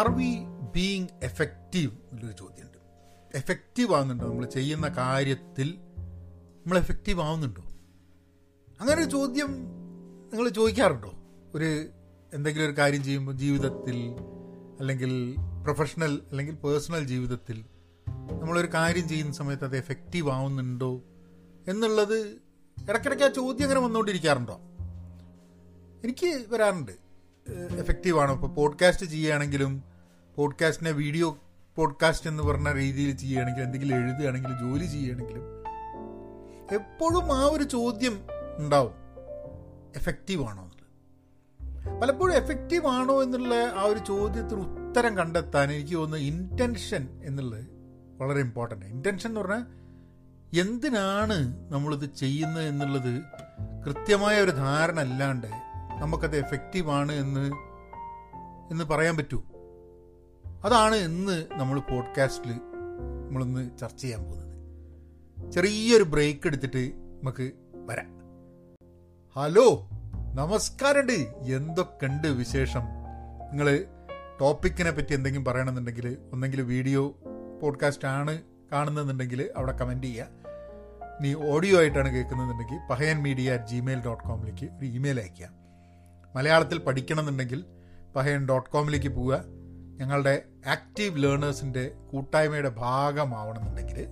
R 0.00 0.10
V 0.10 0.36
being 0.74 1.06
effective 1.22 1.92
എന്നൊരു 2.12 2.36
ചോദ്യമുണ്ട്. 2.38 2.78
Effective 3.36 3.94
ആവുന്നുണ്ടോ? 3.94 4.26
നമ്മൾ 4.26 4.46
ചെയ്യുന്ന 4.46 4.88
കാര്യത്തിൽ 4.88 5.78
നമ്മൾ 6.58 6.78
എഫക്റ്റീവ് 6.78 7.20
ആവുന്നുണ്ടോ? 7.20 7.62
അങ്ങനെ 8.80 9.02
ഒരു 9.02 9.10
ചോദ്യം 9.10 9.48
നിങ്ങൾ 10.32 10.48
ചോദിക്കാറുണ്ടോ? 10.48 11.12
ഒരു 11.54 11.88
എന്തെങ്കിലും 12.34 12.64
ഒരു 12.64 12.78
കാര്യം 12.78 13.04
ചെയ്യുമ്പോൾ 13.04 13.32
ജീവിതത്തിൽ 13.32 13.96
അല്ലെങ്കിൽ 14.80 15.36
പ്രൊഫഷണൽ 15.62 16.22
അല്ലെങ്കിൽ 16.30 16.54
പേഴ്സണൽ 16.54 17.04
ജീവിതത്തിൽ 17.04 17.64
നമ്മളൊരു 18.42 18.66
കാര്യം 18.74 19.08
ചെയ്യുന്ന 19.08 19.32
സമയത്ത് 19.32 19.64
അത് 19.64 19.76
എഫക്റ്റീവ് 19.76 20.30
ആവുന്നുണ്ടോ? 20.30 21.00
എന്നുള്ളത് 21.68 22.18
ഇടയ്ക്കിടയ്ക്ക് 22.88 23.24
ആ 23.24 23.28
ചോദ്യം 23.28 23.64
അങ്ങനെ 23.64 23.80
വന്നുകൊണ്ടിരിക്കാറുണ്ടോ? 23.80 24.60
എനിക്ക് 26.04 26.44
വരാറുണ്ട്. 26.48 26.92
എഫക്റ്റീവ് 27.78 28.20
ആണോ? 28.20 28.34
ഇപ്പോൾ 28.34 28.50
പോഡ്കാസ്റ്റ് 28.50 29.06
ചെയ്യുകയാണെങ്കിലും 29.06 29.89
പോഡ്കാസ്റ്റിനെ 30.36 30.90
വീഡിയോ 30.90 31.38
പോഡ്കാസ്റ്റ് 31.76 32.30
എന്ന് 32.30 32.42
പറഞ്ഞ 32.42 32.72
രീതിയിൽ 32.72 33.16
ചെയ്യുകയാണെങ്കിലും 33.16 33.64
എന്തെങ്കിലും 33.64 33.96
എഴുതുകയാണെങ്കിലും 33.96 34.70
ജോലി 34.70 34.84
ചെയ്യുകയാണെങ്കിലും 34.84 35.60
എപ്പോഴും 36.74 37.32
ആ 37.32 37.44
ഒരു 37.44 37.64
ചോദ്യം 37.64 38.20
ഉണ്ടാവും. 38.58 38.92
എഫക്റ്റീവ് 39.96 40.44
ആണോ 40.48 40.70
പലപ്പോഴും 42.00 42.34
എഫക്റ്റീവ് 42.34 42.86
ആണോ 42.86 43.22
എന്നുള്ള 43.22 43.54
ആ 43.76 43.82
ഒരു 43.82 43.98
ചോദ്യത്തിന് 43.98 44.88
ഉത്തരം 44.88 45.18
കണ്ടെത്താൻ 45.18 45.72
എനിക്ക് 45.72 45.94
തോന്നുന്നു 45.94 46.26
ഇന്റൻഷൻ 46.26 47.20
എന്നുള്ളത് 47.22 47.64
വളരെ 48.18 48.40
ഇമ്പോർട്ടന്റ് 48.40 48.86
ഇന്റൻഷൻ 48.86 49.30
എന്ന് 49.30 49.40
പറഞ്ഞാൽ 49.40 49.66
എന്തിനാണ് 50.60 51.56
നമ്മളിത് 51.72 52.14
ചെയ്യുന്നത് 52.14 52.68
എന്നുള്ളത് 52.68 53.22
കൃത്യമായ 53.86 54.40
ഒരു 54.40 54.50
ധാരണ 54.50 55.00
അല്ലാണ്ട് 55.00 55.46
നമുക്കത് 56.00 56.36
എഫക്റ്റീവ് 56.36 56.90
ആണ് 56.90 57.12
എന്ന് 57.12 57.50
എന്ന് 58.70 58.84
പറയാൻ 58.84 59.16
പറ്റൂ 59.16 59.42
അതാണ് 60.64 60.94
ഇന്ന് 60.94 61.46
നമ്മൾ 61.52 61.80
പോഡ്കാസ്റ്റിൽ 61.80 62.52
നമ്മളൊന്ന് 63.26 63.78
ചർച്ച 63.78 64.02
ചെയ്യാൻ 64.02 64.24
പോകുന്നത്. 64.24 65.52
ചെറിയൊരു 65.52 66.02
ബ്രേക്ക് 66.02 66.46
എടുത്തിട്ട് 66.46 66.92
നമുക്ക് 66.96 67.50
വരാം. 67.74 68.20
ഹലോ 69.36 69.88
നമസ്കാരമുണ്ട് 70.34 71.12
എന്തൊക്കെയുണ്ട് 71.52 72.28
വിശേഷം? 72.28 72.80
നിങ്ങൾ 73.50 73.84
ടോപ്പിക്കിനെ 74.40 74.90
പറ്റി 74.90 75.14
എന്തെങ്കിലും 75.14 75.44
പറയണമെന്നുണ്ടെങ്കിൽ 75.44 76.18
ഒന്നെങ്കിൽ 76.32 76.60
വീഡിയോ 76.60 77.16
പോഡ്കാസ്റ്റ് 77.62 78.08
ആണ് 78.08 78.42
കാണുന്നതെന്നുണ്ടെങ്കിൽ 78.72 79.50
അവിടെ 79.56 79.72
കമന്റ് 79.72 80.06
ചെയ്യുക. 80.06 80.26
ഇനി 81.20 81.34
ഓഡിയോ 81.34 81.78
ആയിട്ടാണ് 81.78 82.14
കേൾക്കുന്നതെന്നുണ്ടെങ്കിൽ 82.14 82.78
Pahayan 82.90 83.22
media 83.22 83.52
at 83.52 83.64
Gmail 83.64 84.04
dot 84.04 84.24
കോമിലേക്ക് 84.24 84.72
ഒരു 84.78 84.86
ഇമെയിൽ 84.86 85.20
അയയ്ക്കുക. 85.20 85.48
മലയാളത്തിൽ 86.36 86.78
പഠിക്കണമെന്നുണ്ടെങ്കിൽ 86.78 87.64
പഹയൻ 88.16 88.46
ഡോട്ട് 88.46 88.70
കോമിലേക്ക് 88.70 89.08
പോവുക. 89.08 89.59
ഞങ്ങളുടെ 90.00 90.42
ആക്റ്റീവ് 90.66 91.22
ലേണേഴ്സിന്റെ 91.22 91.90
കൂട്ടായ്മയുടെ 92.12 92.68
ഭാഗമാവണമെന്നുണ്ടെങ്കിൽ 92.68 94.06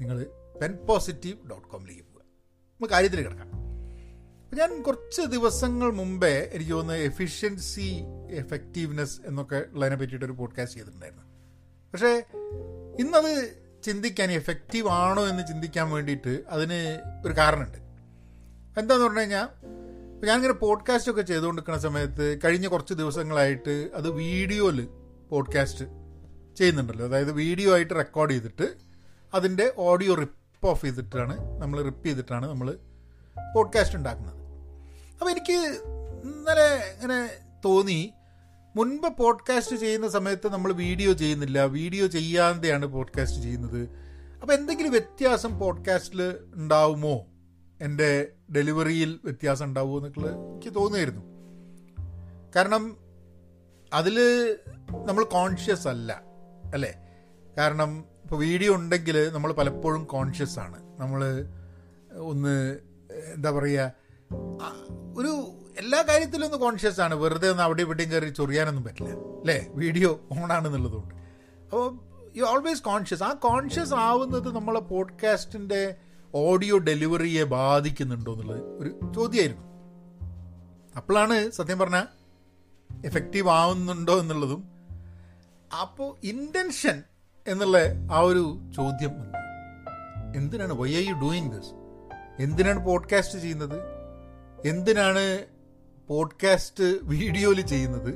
നിങ്ങൾ 0.00 0.26
പെൻ 0.62 0.86
പോസിറ്റീവ് 0.86 1.50
ഡോട്ട് 1.50 1.68
കോമിലേക്ക് 1.68 2.02
പോവുക. 2.02 2.22
നമുക്ക് 2.22 2.92
കാര്യത്തിൽ 2.92 3.22
കിടക്കാം. 3.22 3.46
അപ്പം 4.44 4.58
ഞാൻ 4.58 4.82
കുറച്ച് 4.82 5.20
ദിവസങ്ങൾ 5.20 5.92
മുമ്പേ 5.92 6.50
എനിക്ക് 6.54 6.72
തോന്നുന്നത് 6.72 7.02
എഫിഷ്യൻസി 7.02 8.02
എഫക്റ്റീവ്നെസ് 8.30 9.20
എന്നൊക്കെ 9.26 9.64
ഉള്ളതിനെ 9.72 9.96
പറ്റിയിട്ടൊരു 9.96 10.32
പോഡ്കാസ്റ്റ് 10.32 10.78
ചെയ്തിട്ടുണ്ടായിരുന്നു. 10.78 11.22
പക്ഷേ 11.92 12.24
ഇന്നത് 13.00 13.56
ചിന്തിക്കാൻ 13.82 14.30
എഫക്റ്റീവ് 14.30 14.88
ആണോ 14.88 15.26
എന്ന് 15.26 15.46
ചിന്തിക്കാൻ 15.46 15.90
വേണ്ടിയിട്ട് 15.90 16.44
അതിന് 16.48 17.00
ഒരു 17.26 17.34
കാരണമുണ്ട്. 17.38 17.78
എന്താന്ന് 18.80 19.04
പറഞ്ഞു 19.04 19.20
കഴിഞ്ഞാൽ 19.20 19.48
ഞാനിങ്ങനെ 20.24 20.54
പോഡ്കാസ്റ്റ് 20.54 21.10
ഒക്കെ 21.10 21.22
ചെയ്തുകൊണ്ടിരിക്കുന്ന 21.22 21.80
സമയത്ത് 21.80 22.38
കഴിഞ്ഞ 22.44 22.66
കുറച്ച് 22.66 22.94
ദിവസങ്ങളായിട്ട് 22.94 23.90
അത് 23.94 24.10
വീഡിയോയിൽ 24.10 24.88
പോഡ്കാസ്റ്റ് 25.30 25.84
ചെയ്യുന്നുണ്ടല്ലോ. 26.56 27.06
അതായത് 27.06 27.32
വീഡിയോ 27.32 27.74
ആയിട്ട് 27.74 27.94
റെക്കോർഡ് 27.94 28.30
ചെയ്തിട്ട് 28.30 28.74
അതിന്റെ 29.34 29.72
ഓഡിയോ 29.78 30.14
റിപ്പ് 30.14 30.66
ഓഫ് 30.66 30.82
ചെയ്തിട്ടാണ് 30.82 31.60
നമ്മൾ 31.60 31.82
റിപ്പ് 31.82 32.06
ചെയ്തിട്ടാണ് 32.06 32.48
നമ്മൾ 32.48 32.78
പോഡ്കാസ്റ്റ് 33.54 33.96
ഉണ്ടാക്കുന്നത്. 33.96 34.36
അപ്പോൾ 35.12 35.30
എനിക്ക് 35.30 35.52
ഇന്നലെ 36.24 36.98
ഇങ്ങനെ 37.02 37.30
തോന്നി 37.64 38.12
മുൻപ് 38.76 39.18
പോഡ്കാസ്റ്റ് 39.18 39.76
ചെയ്യുന്ന 39.76 40.08
സമയത്ത് 40.08 40.52
നമ്മൾ 40.52 40.72
വീഡിയോ 40.72 41.12
ചെയ്യുന്നില്ല. 41.12 41.64
വീഡിയോ 41.64 42.06
ചെയ്യാതെയാണ് 42.06 42.86
പോഡ്കാസ്റ്റ് 42.86 43.42
ചെയ്യുന്നത്. 43.42 43.88
അപ്പോൾ 44.42 44.52
എന്തെങ്കിലും 44.52 44.90
വ്യത്യാസം 44.90 45.58
പോഡ്കാസ്റ്റിൽ 45.58 46.34
ഉണ്ടാവുമോ? 46.54 47.26
എന്റെ 47.80 48.32
ഡെലിവറിയിൽ 48.56 49.20
വ്യത്യാസം 49.24 49.64
ഉണ്ടാവുമോ 49.64 49.98
എന്നൊക്കെ 49.98 50.20
എനിക്ക് 50.20 50.74
തോന്നുമായിരുന്നു 50.74 51.22
കാരണം 52.56 52.96
അതിൽ 53.92 54.16
നമ്മൾ 55.06 55.24
കോൺഷ്യസ് 55.24 55.88
അല്ല 55.88 56.12
അല്ലേ? 56.74 56.92
കാരണം 57.58 57.90
ഇപ്പോൾ 58.24 58.36
വീഡിയോ 58.36 58.74
ഉണ്ടെങ്കിൽ 58.74 59.30
നമ്മൾ 59.30 59.52
പലപ്പോഴും 59.52 60.04
കോൺഷ്യസ് 60.04 60.58
ആണ്. 60.58 60.82
നമ്മൾ 61.00 61.46
ഒന്ന് 62.18 62.78
എന്താ 63.34 63.50
പറയുക 63.50 63.92
ഒരു 65.16 65.30
എല്ലാ 65.78 66.02
കാര്യത്തിലും 66.02 66.46
ഒന്ന് 66.46 66.58
കോൺഷ്യസ് 66.58 67.00
ആണ്. 67.00 67.14
വെറുതെ 67.14 67.50
ഒന്ന് 67.50 67.62
അവിടെ 67.62 67.80
ഇവിടെയും 67.82 68.12
കയറി 68.12 68.28
ചൊറിയാനൊന്നും 68.28 68.84
പറ്റില്ല 68.84 69.10
അല്ലേ? 69.10 69.66
വീഡിയോ 69.74 70.20
ഓണാണെന്നുള്ളതുകൊണ്ട് 70.32 71.14
അപ്പോൾ 71.64 71.84
യു 72.36 72.42
ഓൾവേസ് 72.44 72.82
കോൺഷ്യസ് 72.82 73.22
ആ 73.22 73.32
കോൺഷ്യസ് 73.32 73.94
ആവുന്നത് 73.94 74.56
നമ്മളെ 74.56 74.80
പോഡ്കാസ്റ്റിന്റെ 74.80 75.96
ഓഡിയോ 76.34 76.78
ഡെലിവറിയെ 76.78 77.44
ബാധിക്കുന്നുണ്ടോ 77.44 78.32
എന്നുള്ളത് 78.32 78.60
ഒരു 78.60 79.12
ചോദ്യമായിരുന്നു. 79.14 79.62
അപ്പോഴാണ് 80.96 81.50
സത്യം 81.50 81.78
പറഞ്ഞാൽ 81.78 82.06
എഫക്റ്റീവ് 83.06 83.48
ആവുന്നുണ്ടോ 83.48 84.20
എന്നുള്ളതും 84.20 84.64
അപ്പോൾ 85.80 86.26
ഇന്റൻഷൻ 86.26 87.02
എന്നുള്ള 87.48 87.78
ആ 88.12 88.18
ഒരു 88.18 88.58
ചോദ്യം 88.76 89.10
വന്നു 89.10 89.38
എന്തിനാണ് 90.36 90.72
why 90.72 90.94
are 90.94 91.08
you 91.08 91.14
doing 91.14 91.52
this 91.52 91.70
എന്തിനാണ് 92.38 92.86
പോഡ്കാസ്റ്റ് 92.86 93.38
ചെയ്യുന്നത്? 93.38 93.80
എന്തിനാണ് 94.66 95.44
പോഡ്കാസ്റ്റ് 96.08 96.98
വീഡിയോയിൽ 97.02 97.66
ചെയ്യുന്നത്? 97.66 98.14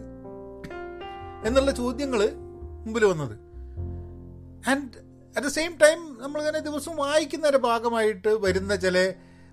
എന്നുള്ള 1.47 1.71
ചോദ്യങ്ങൾ 1.71 2.31
മുമ്പിൽ 2.84 3.05
വന്നത്. 3.05 3.39
And 4.71 5.12
at 5.37 5.47
the 5.47 5.50
same 5.50 5.76
time 5.76 6.19
നമ്മളിങ്ങനെ 6.20 6.59
ദിവസം 6.59 6.97
വായിക്കുന്നതിന്റെ 6.97 7.59
ഭാഗമായിട്ട് 7.59 8.28
വരുന്ന 8.28 8.76
ചില 8.76 9.10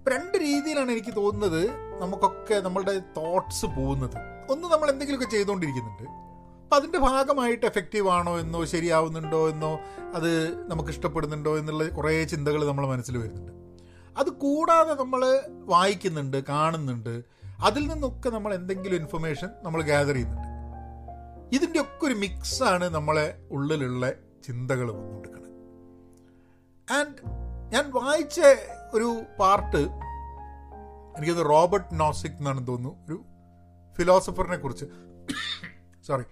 രണ്ട് 0.07 0.37
രീതിയിലാണ് 0.37 0.91
എനിക്ക് 0.91 1.15
തോന്നുന്നത് 1.15 1.69
നമുക്കൊക്കെ 2.01 2.59
നമ്മളുടെ 2.59 2.99
തോട്ട്സ് 3.17 3.65
പോകുന്നത്. 3.65 4.17
ഒന്ന് 4.51 4.67
നമ്മൾ 4.67 4.89
എന്തെങ്കിലുമൊക്കെ 4.89 5.31
ചെയ്തുകൊണ്ടിരിക്കുന്നുണ്ട്. 5.31 6.03
അപ്പം 6.03 6.75
അതിന്റെ 6.75 6.99
ഭാഗമായിട്ട് 6.99 7.65
എഫക്റ്റീവ് 7.65 8.09
ആണോ 8.09 8.39
എന്നോ 8.39 8.65
ശരിയാവുന്നുണ്ടോ 8.65 9.49
എന്നോ 9.49 9.79
അത് 10.13 10.61
നമുക്ക് 10.71 10.89
ഇഷ്ടപ്പെടുന്നുണ്ടോ 10.89 11.57
എന്നുള്ള 11.57 11.89
കുറേ 11.89 12.23
ചിന്തകൾ 12.23 12.67
നമ്മളെ 12.67 12.87
മനസ്സിൽ 12.87 13.17
വരുന്നുണ്ട്. 13.17 13.51
അത് 14.17 14.29
കൂടാതെ 14.29 14.93
നമ്മൾ 14.93 15.39
വായിക്കുന്നുണ്ട് 15.49 16.43
കാണുന്നുണ്ട്. 16.43 17.23
അതിൽ 17.59 17.87
നിന്നൊക്കെ 17.87 18.29
നമ്മൾ 18.29 18.53
എന്തെങ്കിലും 18.53 18.95
ഇൻഫർമേഷൻ 18.95 19.49
നമ്മൾ 19.63 19.81
ഗ്യാദർ 19.81 20.13
ചെയ്യുന്നുണ്ട്. 20.13 20.47
ഇതിന്റെ 21.55 21.81
ഒക്കെ 21.81 22.05
ഒരു 22.05 22.13
മിക്സാണ് 22.13 22.89
നമ്മളെ 22.89 23.37
ഉള്ളിലുള്ള 23.51 24.11
ചിന്തകൾ 24.43 24.91
വന്നുകൊടുക്കുന്നത് 24.91 25.49
ആൻഡ് 26.97 27.15
ഞാൻ 27.73 27.91
വായിച്ച 27.91 28.39
ഒരു 28.93 29.23
പാർട്ട് 29.39 29.81
എനിക്കത് 31.17 31.45
റോബർട്ട് 31.49 31.99
നോസിക് 31.99 32.31
എന്നാണ് 32.31 32.67
തോന്നുന്നു. 32.67 33.05
ഒരു 33.07 33.17
ഫിലോസഫറിനെ 33.97 34.57
കുറിച്ച്. 34.57 34.85
സോറി 36.07 36.23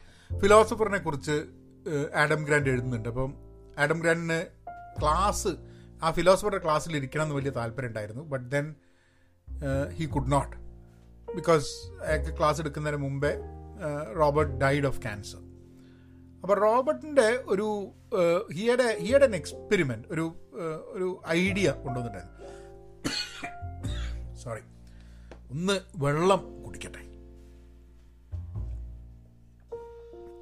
ഫിലോസഫറിനെ 0.41 0.97
കുറിച്ച് 0.97 1.35
ആഡം 2.15 2.45
ഗ്രാൻഡ് 2.45 2.69
എഴുതുന്നുണ്ട്. 2.69 3.09
അപ്പം 3.09 3.33
ആഡം 3.79 3.99
ഗ്രാൻഡിന് 3.99 4.39
ക്ലാസ് 4.99 5.47
ആ 6.03 6.11
ഫിലോസഫറുടെ 6.11 6.57
ക്ലാസ്സിൽ 6.57 6.97
ഇരിക്കണം 6.97 7.23
എന്ന് 7.23 7.35
വലിയ 7.35 7.49
താല്പര്യം 7.49 7.87
ഉണ്ടായിരുന്നു. 7.87 8.23
But 8.23 8.51
then 8.51 8.75
he 9.97 10.05
could 10.05 10.31
not 10.31 10.55
because 11.35 11.67
അയാൾക്ക് 12.05 12.37
ക്ലാസ് 12.37 12.61
എടുക്കുന്നതിന് 12.61 13.01
മുമ്പേ 13.01 13.31
റോബർട്ട് 14.17 14.53
ഡൈഡ് 14.53 14.85
ഓഫ് 14.85 15.01
ക്യാൻസർ 15.01 15.41
അപ്പോൾ 16.41 16.59
റോബർട്ടിന്റെ 16.59 17.29
ഒരു 17.45 17.67
ഹിയുടെ 18.53 18.97
ഹിയുടെ 18.99 19.25
എൻ 19.25 19.35
എക്സ്പെരിമെന്റ് 19.35 20.07
ഒരു 20.11 20.25
ഒരു 20.65 21.21
ഐഡിയ 21.27 21.71
കൊണ്ടുവന്നിട്ടുണ്ടായിരുന്നു. 21.71 22.33
സോറി 24.35 24.61
ഒന്ന് 25.51 25.79
വെള്ളം 25.95 26.63
കുടിക്കട്ടെ. 26.63 27.01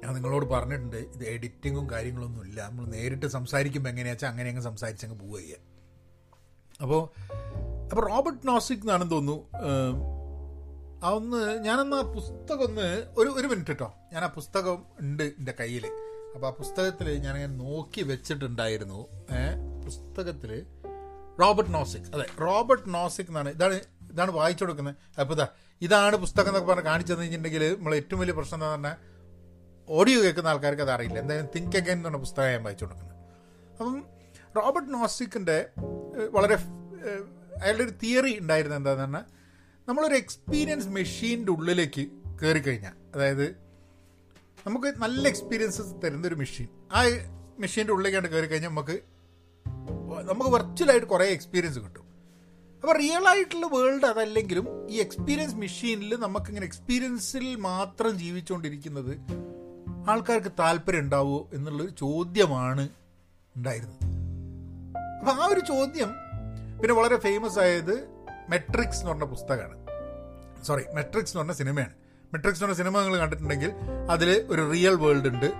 ഞാൻ 0.02 0.14
നിങ്ങളോട് 0.14 0.46
പറഞ്ഞിട്ടുണ്ട് 0.46 0.96
ഇത് 0.96 1.24
എഡിറ്റിങ്ങും 1.24 1.90
കാര്യങ്ങളൊന്നും 1.90 2.44
ഇല്ല. 2.44 2.66
നമ്മൾ 2.68 2.86
നേരിട്ട് 2.86 3.26
സംസാരിക്കുമ്പോൾ 3.26 3.90
എങ്ങനെയാ 3.90 4.12
വെച്ചാൽ 4.12 4.28
അങ്ങനെ 4.28 4.48
അങ്ങ് 4.48 4.62
സംസാരിച്ചങ്ങ് 4.62 5.18
പോവുക 5.18 5.38
ചെയ്യുക 5.38 5.76
അപ്പോൾ 6.82 7.08
അപ്പോൾ 7.92 8.08
റോബർട്ട് 8.08 8.48
നോസിക് 8.48 8.78
എന്നാണെന്ന് 8.78 9.12
തോന്നുന്നു 9.12 9.46
അതൊന്ന് 11.04 11.64
ഞാനന്ന് 11.64 11.96
ആ 11.96 12.02
പുസ്തകം 12.02 12.64
ഒന്ന് 12.64 13.06
ഒരു 13.16 13.28
ഒരു 13.28 13.46
മിനിറ്റ് 13.46 13.68
കേട്ടോ 13.68 13.94
ഞാൻ 14.12 14.24
ആ 14.24 14.26
പുസ്തകം 14.26 14.86
ഉണ്ട് 15.00 15.22
എന്റെ 15.22 15.54
കയ്യിൽ 15.60 15.86
അപ്പോൾ 16.34 16.46
ആ 16.46 16.50
പുസ്തകത്തിൽ 16.50 17.18
ഞാനങ്ങനെ 17.18 17.54
നോക്കി 17.54 18.02
വെച്ചിട്ടുണ്ടായിരുന്നു 18.02 19.08
പുസ്തകത്തിൽ 19.86 20.52
റോബർട്ട് 21.40 21.72
നോസിക്. 21.74 22.08
അതെ 22.14 22.26
റോബർട്ട് 22.40 22.94
നോസിക് 22.94 23.28
എന്നാണ്. 23.28 23.50
ഇതാണ് 23.56 23.76
ഇതാണ് 24.12 24.30
വായിച്ചു 24.30 24.62
കൊടുക്കുന്നത്. 24.64 24.96
അപ്പോൾ 25.20 25.34
ഇതാ 25.34 25.46
ഇതാണ് 25.86 26.16
പുസ്തകം 26.24 26.50
എന്നൊക്കെ 26.50 26.68
പറഞ്ഞ് 26.72 26.84
കാണിച്ചു 26.84 27.12
തന്നിട്ടുണ്ടെങ്കിൽ 27.12 27.64
നമ്മൾ 27.78 27.94
ഏറ്റവും 28.00 28.20
വലിയ 28.20 28.34
പ്രശ്നം 28.38 28.56
എന്താ 28.58 28.68
പറഞ്ഞാൽ 28.72 28.96
ഓഡിയോ 29.88 30.18
കേൾക്കുന്ന 30.22 30.48
ആൾക്കാർക്ക് 30.48 30.82
അത് 30.82 30.90
അറിയില്ല. 30.90 31.18
എന്തായാലും 31.18 31.48
തിങ്ക് 31.54 31.76
അഗൈൻ 31.76 31.96
എന്ന് 31.96 32.08
പറഞ്ഞ 32.08 32.20
പുസ്തകം 32.20 32.48
ഞാൻ 32.50 32.62
വായിച്ചു 32.62 32.84
കൊടുക്കുന്നത്. 32.84 33.16
അപ്പം 33.72 33.96
റോബർട്ട് 34.56 34.94
നോസിക്കിന്റെ 34.94 35.58
വളരെ 36.30 36.56
അയാളുടെ 37.62 37.84
ഒരു 37.84 37.92
തിയറി 38.02 38.32
ഉണ്ടായിരുന്നത് 38.38 38.78
എന്താന്ന് 38.78 39.02
പറഞ്ഞാൽ 39.02 39.24
നമ്മളൊരു 39.88 40.14
എക്സ്പീരിയൻസ് 40.14 40.88
മെഷീന്റെ 40.88 41.52
ഉള്ളിലേക്ക് 41.52 42.04
കയറി 42.42 42.58
കഴിഞ്ഞാൽ 42.58 42.94
അതായത് 43.14 43.46
നമുക്ക് 44.66 44.88
നല്ല 44.98 45.22
എക്സ്പീരിയൻസസ് 45.28 45.94
തരുന്ന 46.04 46.26
ഒരു 46.26 46.34
മെഷീൻ. 46.34 46.68
ആ 46.92 47.00
മെഷീന്റെ 47.58 47.92
ഉള്ളിലേക്കാണ് 47.92 48.28
കയറി 48.28 48.46
കഴിഞ്ഞാൽ 48.46 48.70
നമുക്ക് 48.70 48.96
നമുക്ക് 50.26 50.50
വെർച്വലായിട്ട് 50.50 51.06
കുറേ 51.06 51.26
എക്സ്പീരിയൻസ് 51.26 51.78
കിട്ടും. 51.78 52.04
അപ്പോൾ 52.82 52.98
റിയൽ 52.98 53.28
ആയിട്ടുള്ള 53.28 53.66
വേൾഡ് 53.66 54.04
അതല്ലെങ്കിലും 54.04 54.90
ഈ 54.90 55.00
എക്സ്പീരിയൻസ് 55.00 55.54
മെഷീനിൽ 55.54 56.16
നമുക്കിങ്ങനെ 56.16 56.66
എക്സ്പീരിയൻസിൽ 56.66 57.56
മാത്രം 57.56 58.18
ജീവിച്ചുകൊണ്ടിരിക്കുന്നത് 58.18 59.18
ആൾക്കാർക്ക് 60.10 60.52
താല്പര്യം 60.58 61.00
ഉണ്ടാവുമോ 61.00 61.48
എന്നുള്ളൊരു 61.54 61.90
ചോദ്യമാണ് 61.90 62.88
ഉണ്ടായിരുന്നത്. 63.56 63.98
അപ്പം 65.20 65.42
ആ 65.42 65.46
ഒരു 65.46 65.60
ചോദ്യം 65.60 66.08
പിന്നെ 66.80 66.94
വളരെ 66.94 67.16
ഫേമസ് 67.16 67.58
ആയത് 67.58 68.08
മെട്രിക്സ് 68.48 68.98
എന്ന് 68.98 69.10
പറഞ്ഞ 69.10 69.24
പുസ്തകമാണ്. 69.24 69.86
സോറി 70.64 70.82
മെട്രിക്സ് 70.94 71.32
എന്ന് 71.32 71.38
പറഞ്ഞ 71.38 71.52
സിനിമയാണ്. 71.52 71.92
മെട്രിക്സ് 72.34 72.64
എന്ന് 72.64 72.74
പറഞ്ഞ 72.74 72.90
സിനിമ 72.90 73.02
നിങ്ങൾ 73.02 73.18
കണ്ടിട്ടുണ്ടെങ്കിൽ 73.18 73.72
അതിൽ 74.10 74.46
ഒരു 74.48 74.70
റിയൽ 74.70 74.94
വേൾഡ് 74.94 75.28
ഉണ്ട്. 75.28 75.52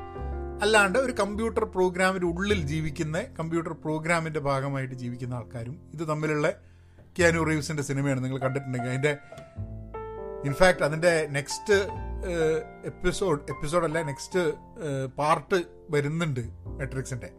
അല്ലാണ്ട് 0.63 0.99
ഒരു 0.99 1.13
കമ്പ്യൂട്ടർ 1.13 1.65
പ്രോഗ്രാമിന്റെ 1.65 2.27
ഉള്ളിൽ 2.27 2.61
ജീവിക്കുന്ന 2.67 3.23
കമ്പ്യൂട്ടർ 3.39 3.73
പ്രോഗ്രാമിന്റെ 3.73 4.41
ഭാഗമായിട്ട് 4.41 4.95
ജീവിക്കുന്ന 4.95 5.35
ആൾക്കാരും 5.35 5.75
ഇത് 5.95 6.09
തമ്മിലുള്ള 6.09 6.49
ക്യാനു 7.19 7.41
റീവ്സിന്റെ 7.49 7.83
സിനിമയാണ് 7.83 8.25
നിങ്ങൾ 8.25 8.39
കണ്ടിട്ടുണ്ടെങ്കിൽ. 8.39 8.91
അതിന്റെ 8.91 9.13
ഇൻഫാക്റ്റ് 10.45 10.85
അതിന്റെ 10.85 11.13
നെക്സ്റ്റ് 11.31 11.77
എപ്പിസോഡ് 12.85 13.41
എപ്പിസോഡല്ല 13.53 14.03
നെക്സ്റ്റ് 14.03 14.43
പാർട്ട് 15.17 15.59
വരുന്നുണ്ട് 15.91 16.43
മെട്രിക്സിന്റെ 16.81 17.31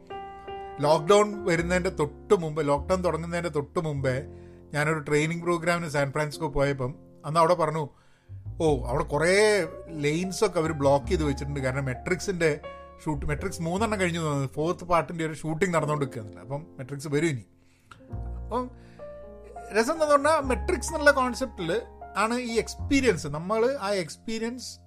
ലോക്ക്ഡൗൺ 0.80 1.46
വരുന്നതിന്റെ 1.46 1.90
തൊട്ട് 1.90 2.36
മുമ്പ് 2.36 2.68
ലോക്ക്ഡൗൺ 2.68 3.04
തുടങ്ങുന്നതിന്റെ 3.04 3.50
തൊട്ട് 3.50 3.80
മുമ്പേ 3.80 4.16
ഞാനൊരു 4.74 5.00
ട്രെയിനിങ് 5.00 5.42
പ്രോഗ്രാമിന് 5.42 5.90
സാൻ 5.90 6.12
ഫ്രാൻസിസ്കോ 6.12 6.48
പോയപ്പം 6.48 6.92
അന്ന് 7.26 7.40
അവിടെ 7.40 7.54
പറഞ്ഞു 7.54 7.84
ഓ 8.62 8.88
അവിടെ 8.88 9.04
കുറേ 9.04 9.34
ലെയിൻസൊക്കെ 10.06 10.60
അവർ 10.60 10.72
ബ്ലോക്ക് 10.72 11.08
ചെയ്ത് 11.08 11.24
വെച്ചിട്ടുണ്ട്. 11.24 11.60
കാരണം 11.60 11.86
മെട്രിക്സിന്റെ 11.86 12.50
ഷൂട്ട് 13.06 13.26
മെട്രിക്സ് 13.26 13.62
മൂന്നെണ്ണം 13.62 14.00
കഴിഞ്ഞു 14.00 14.20
തോന്നുന്നത് 14.20 14.50
ഫോർത്ത് 14.50 14.84
പാർട്ടിന്റെ 14.84 15.26
ഒരു 15.26 15.34
ഷൂട്ടിംഗ് 15.34 15.76
നടന്നുകൊണ്ടിരിക്കുന്നില്ല 15.76 16.40
അപ്പം 16.40 16.68
മെട്രിക്സ് 16.78 17.08
വരും 17.08 17.28
ഇനി. 17.28 17.46
അപ്പം 18.44 18.72
രസം 19.76 19.94
എന്താ 19.94 20.06
പറഞ്ഞാൽ 20.06 20.40
മെട്രിക്സ് 20.42 20.90
എന്നുള്ള 20.90 21.12
കോൺസെപ്റ്റിൽ 21.12 21.82
ആണ് 22.18 22.40
ഈ 22.40 22.58
എക്സ്പീരിയൻസ് 22.58 23.28
നമ്മൾ 23.28 23.78
ആ 23.82 23.94
എക്സ്പീരിയൻസ് 23.94 24.80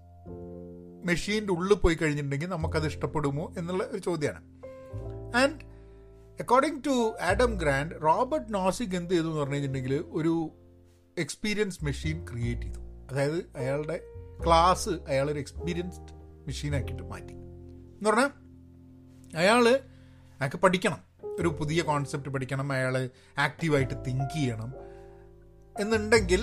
മെഷീന്റെ 1.04 1.52
ഉള്ളിൽ 1.52 1.74
പോയി 1.74 1.94
കഴിഞ്ഞിട്ടുണ്ടെങ്കിൽ 1.94 2.46
നമുക്കത് 2.46 2.86
ഇഷ്ടപ്പെടുമോ 2.86 3.52
എന്നുള്ള 3.58 3.84
ഒരു 3.84 3.98
ചോദ്യമാണ്. 3.98 4.44
And 5.36 5.70
according 6.40 6.84
to 6.84 7.14
Adam 7.20 7.56
Grant 7.56 8.02
Robert 8.02 8.54
Nozick 8.54 8.94
എന്ത് 8.94 9.14
ചെയ്തു 9.14 9.26
എന്ന് 9.26 9.40
പറഞ്ഞു 9.40 9.54
കഴിഞ്ഞിട്ടുണ്ടെങ്കിൽ 9.54 10.04
ഒരു 10.08 10.50
എക്സ്പീരിയൻസ് 11.18 11.84
മെഷീൻ 11.84 12.26
ക്രിയേറ്റ് 12.26 12.62
ചെയ്തു. 12.62 12.80
അതായത് 13.10 13.50
അയാളുടെ 13.56 14.00
ക്ലാസ് 14.46 14.88
അയാളൊരു 14.88 15.38
എക്സ്പീരിയൻസ്ഡ് 15.38 16.14
മെഷീനാക്കിയിട്ട് 16.46 17.02
മാറ്റി. 17.02 17.39
എന്ന് 18.00 18.10
പറഞ്ഞാൽ 18.10 18.30
അയാൾ 19.36 19.68
അയാൾക്ക് 19.68 20.56
പഠിക്കണം. 20.56 20.98
ഒരു 21.40 21.48
പുതിയ 21.48 21.82
കോൺസെപ്റ്റ് 21.82 22.30
പഠിക്കണം 22.30 22.72
അയാൾ 22.72 23.10
ആക്റ്റീവായിട്ട് 23.38 23.94
തിങ്ക് 24.06 24.30
ചെയ്യണം. 24.34 24.74
എന്നുണ്ടെങ്കിൽ 25.80 26.40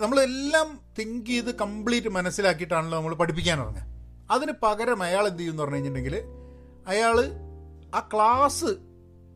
നമ്മളെല്ലാം 0.00 0.80
തിങ്ക് 0.98 1.26
ചെയ്ത് 1.26 1.54
കംപ്ലീറ്റ് 1.54 2.08
മനസ്സിലാക്കിയിട്ടാണല്ലോ 2.08 2.98
നമ്മൾ 2.98 3.14
പഠിപ്പിക്കാൻ 3.14 3.60
ഇറങ്ങുക 3.60 3.84
അതിന് 4.30 4.52
പകരം 4.62 5.02
അയാൾ 5.02 5.26
എന്ത് 5.26 5.38
ചെയ്യുമെന്ന് 5.38 5.62
പറഞ്ഞു 5.62 5.76
കഴിഞ്ഞിട്ടുണ്ടെങ്കിൽ 5.76 6.22
അയാൾ 6.86 7.16
ആ 7.94 8.08
ക്ലാസ് 8.14 8.64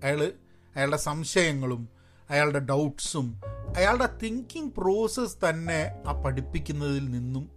അയാൾ 0.04 0.32
അയാളുടെ 0.76 0.96
സംശയങ്ങളും 0.96 1.88
അയാളുടെ 2.30 2.58
ഡൗട്ട്സും 2.58 3.40
അയാളുടെ 3.76 4.08
തിങ്കിങ് 4.22 4.70
പ്രോസസ്സ് 4.70 5.38
തന്നെ 5.48 6.02
ആ 6.06 6.22
പഠിപ്പിക്കുന്നതിൽ 6.22 7.10
നിന്നും 7.10 7.50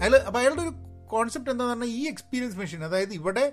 അയാൾ 0.00 0.16
അപ്പം 0.16 0.40
അയാളുടെ 0.40 0.62
ഒരു 0.62 0.72
കോൺസെപ്റ്റ് 1.08 1.50
എന്താന്ന് 1.50 1.72
പറഞ്ഞാൽ 1.72 1.88
ഈ 1.88 2.08
എക്സ്പീരിയൻസ് 2.08 2.58
മെഷീൻ 2.58 2.84
അതായത് 2.84 3.12
ഇവിടെ 3.12 3.52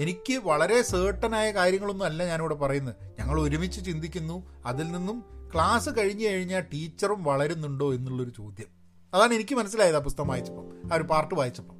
എനിക്ക് 0.00 0.38
വളരെ 0.38 0.82
സേർട്ടനായ 0.82 1.50
കാര്യങ്ങളൊന്നും 1.50 2.06
അല്ല 2.06 2.24
ഞാനിവിടെ 2.24 2.54
പറയുന്നത്. 2.54 2.96
ഞങ്ങൾ 3.20 3.40
ഒരുമിച്ച് 3.40 3.84
ചിന്തിക്കുന്നു. 3.84 4.62
അതിൽ 4.66 4.92
നിന്നും 4.92 5.24
ക്ലാസ് 5.54 5.90
കഴിഞ്ഞു 5.98 6.26
കഴിഞ്ഞാൽ 6.26 6.60
ടീച്ചറും 6.60 7.24
വളരുന്നുണ്ടോ 7.24 7.94
എന്നുള്ളൊരു 7.94 8.30
ചോദ്യം. 8.30 8.66
അതാണ് 9.14 9.34
എനിക്ക് 9.34 9.54
മനസ്സിലായത് 9.54 9.96
ആ 9.96 9.98
പുസ്തകം 9.98 10.28
വായിച്ചപ്പം 10.28 10.92
ആ 10.92 10.96
ഒരു 10.96 11.02
പാർട്ട് 11.02 11.34
വായിച്ചപ്പം. 11.34 11.76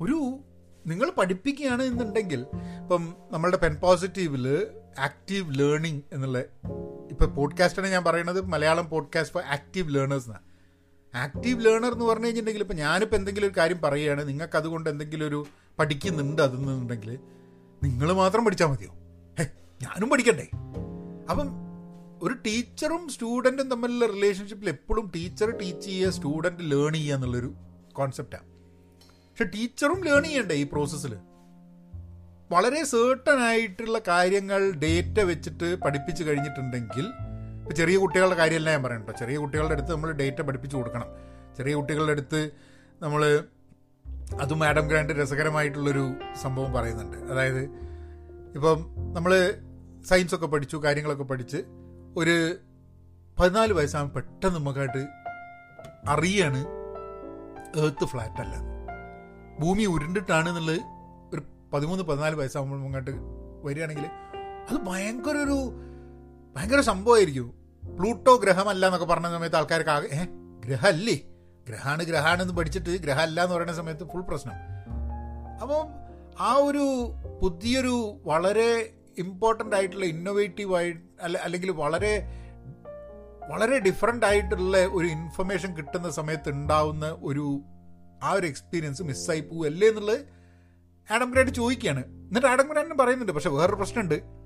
ഒരു 0.00 0.38
നിങ്ങൾ 0.86 1.10
പഠിപ്പിക്കുകയാണ് 1.18 1.82
എന്നുണ്ടെങ്കിൽ 1.82 2.46
ഇപ്പം 2.82 3.14
നമ്മളുടെ 3.30 3.56
പെൻ 3.56 3.74
പോസിറ്റീവിൽ 3.74 4.66
ആക്റ്റീവ് 4.98 5.58
ലേണിംഗ് 5.58 6.02
എന്നുള്ള 6.12 6.38
ഇപ്പോൾ 7.10 7.24
പോഡ്കാസ്റ്റാണ് 7.24 7.88
ഞാൻ 7.88 8.04
പറയുന്നത് 8.04 8.40
Malayalam 8.40 8.90
podcast 8.90 9.34
for 9.34 9.42
active 9.42 9.94
learners 9.94 10.26
എന്നാണ് 10.26 10.53
ആക്റ്റീവ് 11.14 11.64
ലേണർ 11.64 11.92
എന്ന് 11.92 12.04
പറഞ്ഞു 12.04 12.26
കഴിഞ്ഞിട്ടുണ്ടെങ്കിൽ 12.26 12.62
ഇപ്പം 12.62 12.76
ഞാനിപ്പോൾ 12.76 13.16
എന്തെങ്കിലും 13.16 13.48
ഒരു 13.48 13.54
കാര്യം 13.58 13.80
പറയുകയാണ് 13.80 14.28
നിങ്ങൾക്ക് 14.28 14.56
അതുകൊണ്ട് 14.56 14.90
എന്തെങ്കിലും 14.90 15.26
ഒരു 15.26 15.40
പഠിക്കുന്നുണ്ട് 15.78 16.42
അതെന്നുണ്ടെങ്കിൽ 16.42 17.10
നിങ്ങൾ 17.82 18.12
മാത്രം 18.12 18.44
പഠിച്ചാൽ 18.44 18.66
മതിയോ? 18.66 18.92
ഞാനും 19.80 20.10
പഠിക്കണ്ടേ? 20.10 20.46
അപ്പം 21.30 21.48
ഒരു 22.22 22.34
ടീച്ചറും 22.46 23.08
സ്റ്റുഡന്റും 23.08 23.70
തമ്മിലുള്ള 23.70 24.06
റിലേഷൻഷിപ്പിൽ 24.06 24.68
എപ്പോഴും 24.68 25.12
ടീച്ചർ 25.14 25.50
ടീച്ച് 25.58 25.86
ചെയ്യുക 25.86 26.10
സ്റ്റുഡന്റ് 26.10 26.70
ലേൺ 26.70 26.92
ചെയ്യുക 26.92 27.14
എന്നുള്ളൊരു 27.14 27.50
കോൺസെപ്റ്റാണ് 27.92 28.48
പക്ഷെ 29.28 29.44
ടീച്ചറും 29.44 30.04
ലേൺ 30.04 30.22
ചെയ്യണ്ടേ 30.24 30.54
ഈ 30.54 30.64
പ്രോസസ്സിൽ 30.64 31.14
വളരെ 32.50 32.84
സേർട്ടൺ 32.84 33.40
ആയിട്ടുള്ള 33.40 33.98
കാര്യങ്ങൾ 34.08 34.70
ഡേറ്റ 34.78 35.20
വെച്ചിട്ട് 35.20 35.74
പഠിപ്പിച്ച് 35.82 36.24
കഴിഞ്ഞിട്ടുണ്ടെങ്കിൽ 36.24 37.06
ഇപ്പം 37.64 37.76
ചെറിയ 37.76 37.96
കുട്ടികളുടെ 37.96 38.34
കാര്യമല്ല 38.34 38.70
ഞാൻ 38.70 38.82
പറയണ്ടോ 38.82 39.12
ചെറിയ 39.12 39.36
കുട്ടികളുടെ 39.36 39.74
അടുത്ത് 39.74 39.92
നമ്മൾ 39.92 40.12
ഡേറ്റ 40.12 40.40
പഠിപ്പിച്ച് 40.40 40.76
കൊടുക്കണം. 40.76 41.08
ചെറിയ 41.56 41.74
കുട്ടികളുടെ 41.74 42.12
അടുത്ത് 42.12 42.50
നമ്മൾ 43.02 43.44
അത് 44.40 44.54
മാഡം 44.54 44.88
ഗ്രാൻഡ് 44.88 45.10
രസകരമായിട്ടുള്ളൊരു 45.10 46.14
സംഭവം 46.42 46.72
പറയുന്നുണ്ട്. 46.72 47.16
അതായത് 47.16 47.62
ഇപ്പം 48.54 48.94
നമ്മൾ 49.14 49.32
സയൻസൊക്കെ 50.04 50.46
പഠിച്ചു 50.46 50.76
കാര്യങ്ങളൊക്കെ 50.76 51.24
പഠിച്ച് 51.24 51.56
ഒരു 52.16 52.56
പതിനാല് 53.38 53.72
വയസ്സാകുമ്പോൾ 53.72 54.14
പെട്ടെന്ന് 54.14 54.58
നമുക്കായിട്ട് 54.58 55.06
അറിയാണ് 56.08 56.60
ഏർത്ത് 57.80 58.04
ഫ്ലാറ്റ് 58.04 58.40
അല്ല. 58.40 58.54
ഭൂമി 59.60 59.86
ഉരുണ്ടിട്ടാണ് 59.86 60.48
എന്നുള്ളത് 60.48 60.80
ഒരു 61.34 61.42
പതിമൂന്ന് 61.72 62.04
പതിനാല് 62.04 62.34
വയസ്സാകുമ്പോൾ 62.34 62.76
അങ്ങോട്ട് 62.76 63.10
വരികയാണെങ്കിൽ 63.66 64.06
അത് 64.70 64.76
ഭയങ്കര 64.86 65.36
ഒരു 65.36 65.80
ഭയങ്കര 66.56 66.80
സംഭവമായിരിക്കും. 66.80 67.63
പ്ലൂട്ടോ 67.88 68.36
ഗ്രഹമല്ല 68.36 68.86
എന്നൊക്കെ 68.86 69.06
പറഞ്ഞ 69.06 69.26
സമയത്ത് 69.26 69.56
ആൾക്കാർക്ക് 69.56 69.90
ആകെ 69.90 70.06
ഏ? 70.06 70.24
ഗ്രഹമല്ലേ 70.64 71.20
ഗ്രഹാണ് 71.68 72.02
ഗ്രഹാണെന്ന് 72.02 72.54
പഠിച്ചിട്ട് 72.54 72.90
ഗ്രഹമല്ല 72.90 73.42
എന്ന് 73.42 73.54
പറയുന്ന 73.54 73.72
സമയത്ത് 73.72 74.04
ഫുൾ 74.12 74.20
പ്രശ്നം. 74.20 74.52
അപ്പം 75.62 75.86
ആ 76.40 76.52
ഒരു 76.52 77.12
പുതിയൊരു 77.42 78.20
വളരെ 78.24 78.92
ഇമ്പോർട്ടന്റ് 79.18 79.76
ആയിട്ടുള്ള 79.76 80.04
ഇന്നോവേറ്റീവ് 80.04 80.76
ആയി 80.76 80.94
അല്ല 81.22 81.38
അല്ലെങ്കിൽ 81.38 81.70
വളരെ 81.70 82.28
വളരെ 83.48 83.78
ഡിഫറെന്റ് 83.78 84.26
ആയിട്ടുള്ള 84.26 84.78
ഒരു 84.78 85.06
ഇൻഫർമേഷൻ 85.06 85.76
കിട്ടുന്ന 85.76 86.10
സമയത്ത് 86.10 86.50
ഉണ്ടാവുന്ന 86.50 87.16
ഒരു 87.22 87.60
ആ 88.22 88.30
ഒരു 88.30 88.46
എക്സ്പീരിയൻസ് 88.46 89.02
മിസ്സായി 89.02 89.40
പോവല്ലേ 89.40 89.88
എന്നുള്ളത് 89.88 90.20
ആഡം 91.10 91.54
ചോദിക്കുകയാണ്. 91.54 92.04
എന്നിട്ട് 92.04 92.46
ആഡം 92.46 92.96
പറയുന്നുണ്ട്. 92.98 93.32
പക്ഷെ 93.32 93.50
വേറൊരു 93.50 93.76
പ്രശ്നമുണ്ട്. 93.76 94.43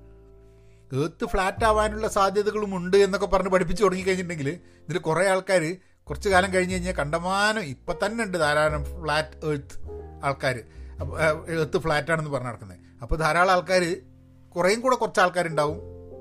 ഏത്ത് 0.93 1.25
ഫ്ലാറ്റ് 1.25 1.65
ആവാനുള്ള 1.65 2.07
സാധ്യതകളും 2.07 2.77
ഉണ്ട് 2.77 2.97
എന്നൊക്കെ 2.97 3.27
പറഞ്ഞ് 3.27 3.49
പഠിപ്പിച്ചു 3.49 3.83
തുടങ്ങി 3.83 4.03
കഴിഞ്ഞിട്ടുണ്ടെങ്കിൽ 4.03 4.49
ഇതിൽ 4.87 4.97
കുറേ 4.97 5.27
ആൾക്കാർ 5.27 5.77
കുറച്ച് 6.03 6.29
കാലം 6.29 6.53
കഴിഞ്ഞ് 6.53 6.73
കഴിഞ്ഞാൽ 6.73 6.93
കണ്ടമാനം 6.93 7.61
ഇപ്പം 7.61 7.95
തന്നെ 8.05 8.23
ഉണ്ട് 8.23 8.37
ധാരാളം 8.37 8.83
ഫ്ലാറ്റ് 8.83 9.45
ഏർത്ത് 9.45 9.75
ആൾക്കാർ 10.23 10.63
ഫ്ലാറ്റ് 11.59 11.79
ഫ്ലാറ്റാണെന്ന് 11.79 12.31
പറഞ്ഞ് 12.31 12.49
നടക്കുന്നത്. 12.49 12.79
അപ്പോൾ 13.01 13.15
ധാരാളം 13.15 13.51
ആൾക്കാർ 13.51 14.01
കുറേയും 14.55 14.81
കൂടെ 14.81 14.95
കുറച്ച് 14.95 15.19
ആൾക്കാരുണ്ടാവും 15.19 15.79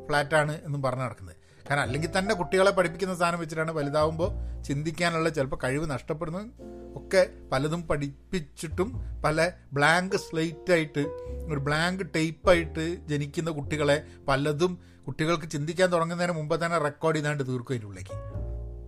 ഫ്ലാറ്റാണ് 0.09 0.65
എന്നും 0.65 0.83
പറഞ്ഞ് 0.83 1.05
നടക്കുന്നത്. 1.05 1.38
കാരണം 1.71 1.83
അല്ലെങ്കിൽ 1.83 2.19
തന്നെ 2.19 2.35
കുട്ടികളെ 2.35 2.71
പഠിപ്പിക്കുന്ന 2.71 3.15
സാധനം 3.15 3.41
വെച്ചിട്ടാണ് 3.41 3.71
വലുതാവുമ്പോൾ 3.71 4.63
ചിന്തിക്കാനുള്ള 4.63 5.29
ചിലപ്പോൾ 5.29 5.57
കഴിവ് 5.65 5.91
നഷ്ടപ്പെടുന്നത് 5.91 6.47
ഒക്കെ 6.97 7.29
പലതും 7.53 7.89
പഠിപ്പിച്ചിട്ടും 7.89 8.95
പല 9.25 9.51
ബ്ലാങ്ക് 9.73 10.17
സ്ലേറ്റായിട്ട് 10.17 10.99
ഒരു 11.53 11.61
ബ്ലാങ്ക് 11.61 12.05
ടൈപ്പായിട്ട് 12.17 13.09
ജനിക്കുന്ന 13.09 13.51
കുട്ടികളെ 13.51 14.05
പലതും 14.29 14.79
കുട്ടികൾക്ക് 15.07 15.51
ചിന്തിക്കാൻ 15.51 15.93
തുടങ്ങുന്നതിന് 15.93 16.33
മുമ്പ് 16.33 16.65
തന്നെ 16.65 16.79
റെക്കോർഡ് 16.79 17.17
ചെയ്താണ്ട് 17.17 17.47
തീർക്കും 17.47 17.69
അതിന്റെ 17.69 17.87
ഉള്ളിലേക്ക്. 17.87 18.17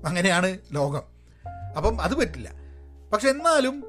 അങ്ങനെയാണ് 0.07 0.59
ലോകം. 0.73 1.03
അപ്പം 1.77 2.01
അത് 2.01 2.15
പറ്റില്ല. 2.15 2.53
പക്ഷെ 3.13 3.29
എന്നാലും 3.29 3.85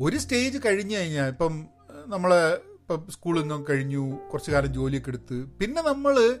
ഒരു 0.00 0.16
സ്റ്റേജ് 0.16 0.58
കഴിഞ്ഞു 0.66 0.96
കഴിഞ്ഞാൽ 0.96 1.28
ഇപ്പം 1.28 1.66
നമ്മൾ 2.06 2.58
ഇപ്പം 2.80 3.06
സ്കൂളിൽ 3.10 3.40
നിന്നും 3.40 3.66
കഴിഞ്ഞു 3.70 4.18
കുറച്ച് 4.32 4.50
കാലം 4.50 4.74
ജോലിയൊക്കെ 4.74 5.08
എടുത്ത് 5.08 5.44
പിന്നെ 5.60 5.82
നമ്മൾ 5.82 6.38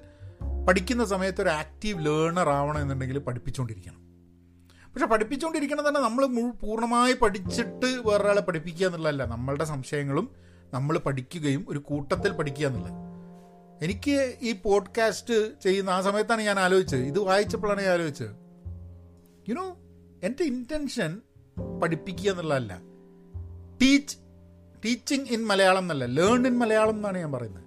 പഠിക്കുന്ന 0.66 1.04
സമയത്ത് 1.04 1.42
ഒരു 1.42 1.48
ആക്റ്റീവ് 1.48 2.06
ലേണർ 2.06 2.48
ആവണം 2.48 2.80
എന്നുണ്ടെങ്കിൽ 2.80 3.18
പഠിപ്പിച്ചുകൊണ്ടിരിക്കണം 3.18 4.08
പക്ഷെ 4.92 5.06
പഠിപ്പിച്ചുകൊണ്ടിരിക്കണം 5.06 5.88
തന്നെ 5.88 6.00
നമ്മൾ 6.00 6.26
പൂർണമായി 6.50 7.12
പഠിച്ചിട്ട് 7.12 7.86
വേറൊരാളെ 7.86 8.40
പഠിപ്പിക്കുക 8.40 8.86
എന്നുള്ളതല്ല. 8.86 9.24
നമ്മളുടെ 9.24 9.64
സംശയങ്ങളും 9.64 10.30
നമ്മൾ 10.74 10.98
പഠിക്കുകയും 10.98 11.66
ഒരു 11.68 11.78
കൂട്ടത്തിൽ 11.78 12.32
പഠിക്കുക 12.32 12.66
എന്നുള്ളത്. 12.66 12.92
എനിക്ക് 13.84 14.34
ഈ 14.42 14.52
പോഡ്കാസ്റ്റ് 14.52 15.60
ചെയ്യുന്ന 15.62 15.90
ആ 15.90 16.00
സമയത്താണ് 16.00 16.42
ഞാൻ 16.42 16.58
ആലോചിച്ചത്. 16.58 17.00
ഇത് 17.00 17.18
വായിച്ചപ്പോഴാണ് 17.18 17.82
ഞാൻ 17.82 17.92
ആലോചിച്ചത്. 17.92 18.30
യുനോ 19.48 19.76
എന്റെ 20.22 20.44
ഇന്റൻഷൻ 20.44 21.20
പഠിപ്പിക്കുക 21.82 22.30
എന്നുള്ളതല്ല. 22.30 22.80
ടീച്ച് 23.82 24.16
ടീച്ചിങ് 24.84 25.26
ഇൻ 25.30 25.46
മലയാളം 25.46 25.78
എന്നല്ല 25.78 26.04
ലേൺ 26.04 26.46
ഇൻ 26.46 26.58
മലയാളം 26.58 26.90
എന്നാണ് 26.90 27.18
ഞാൻ 27.18 27.32
പറയുന്നത്. 27.32 27.64